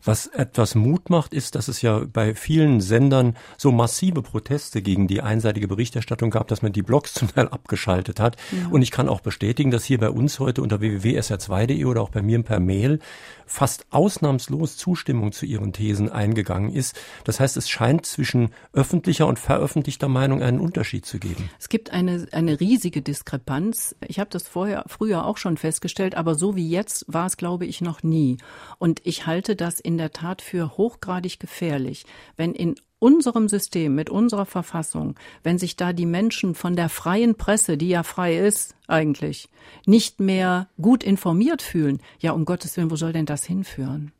[0.04, 5.06] Was etwas Mut macht, ist, dass es ja bei vielen Sendern so massive Proteste gegen
[5.06, 8.36] die einseitige Berichterstattung gab, dass man die Blogs zum Teil abgeschaltet hat.
[8.50, 8.68] Ja.
[8.70, 12.22] Und ich kann auch bestätigen, dass hier bei uns heute unter www.sr2.de oder auch bei
[12.22, 12.98] mir per Mail
[13.46, 16.98] fast ausnahmslos Zustimmung zu ihren Thesen eingegangen ist.
[17.24, 21.50] Das heißt, es scheint zwischen öffentlicher und veröffentlichter Meinung einen Unterschied zu geben.
[21.60, 23.94] Es gibt eine, eine riesige Diskrepanz.
[24.08, 27.66] Ich habe das vorher, früher auch schon festgestellt, aber so wie jetzt war es, glaube
[27.66, 28.38] ich, noch nie.
[28.78, 32.04] Und ich halte das in der Tat für hochgradig gefährlich,
[32.36, 37.34] wenn in unserem System, mit unserer Verfassung, wenn sich da die Menschen von der freien
[37.34, 39.48] Presse, die ja frei ist eigentlich,
[39.86, 44.12] nicht mehr gut informiert fühlen, ja um Gottes Willen, wo soll denn das hinführen?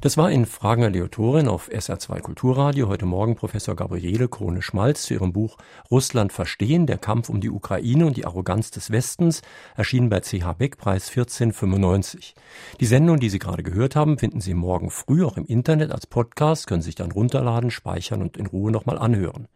[0.00, 5.02] Das war in Fragen an die Autorin auf SR2 Kulturradio heute Morgen Professor Gabriele Krone-Schmalz
[5.02, 5.58] zu ihrem Buch
[5.90, 9.42] Russland verstehen, der Kampf um die Ukraine und die Arroganz des Westens,
[9.76, 12.34] erschienen bei CH Beck, Preis 1495.
[12.80, 16.06] Die Sendung, die Sie gerade gehört haben, finden Sie morgen früh auch im Internet als
[16.06, 19.48] Podcast, können sich dann runterladen, speichern und in Ruhe nochmal anhören.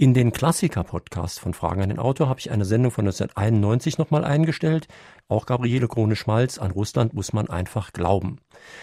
[0.00, 4.24] In den Klassiker-Podcast von Fragen an den Autor habe ich eine Sendung von 1991 nochmal
[4.24, 4.86] eingestellt,
[5.30, 8.38] Auch Gabriele Krone-Schmalz, an Russland muss man einfach glauben.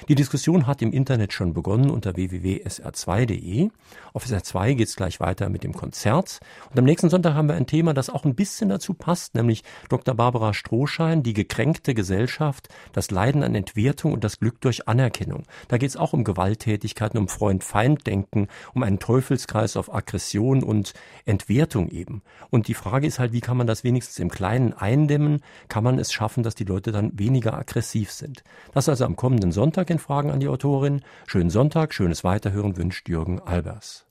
[0.07, 3.69] Die Diskussion hat im Internet schon begonnen unter www.sr2.de.
[4.13, 6.39] Auf SR2 geht es gleich weiter mit dem Konzert.
[6.69, 9.63] Und am nächsten Sonntag haben wir ein Thema, das auch ein bisschen dazu passt, nämlich
[9.89, 10.13] Dr.
[10.13, 15.43] Barbara Strohschein, die gekränkte Gesellschaft, das Leiden an Entwertung und das Glück durch Anerkennung.
[15.67, 20.93] Da geht es auch um Gewalttätigkeiten, um Freund-Feind-Denken, um einen Teufelskreis auf Aggression und
[21.25, 22.21] Entwertung eben.
[22.51, 25.41] Und die Frage ist halt, wie kann man das wenigstens im Kleinen eindämmen?
[25.69, 28.43] Kann man es schaffen, dass die Leute dann weniger aggressiv sind?
[28.73, 31.01] Das also am kommenden Sonntag in Fragen an die Autorin.
[31.27, 34.05] Schönen Sonntag, schönes Weiterhören wünscht Jürgen Albers.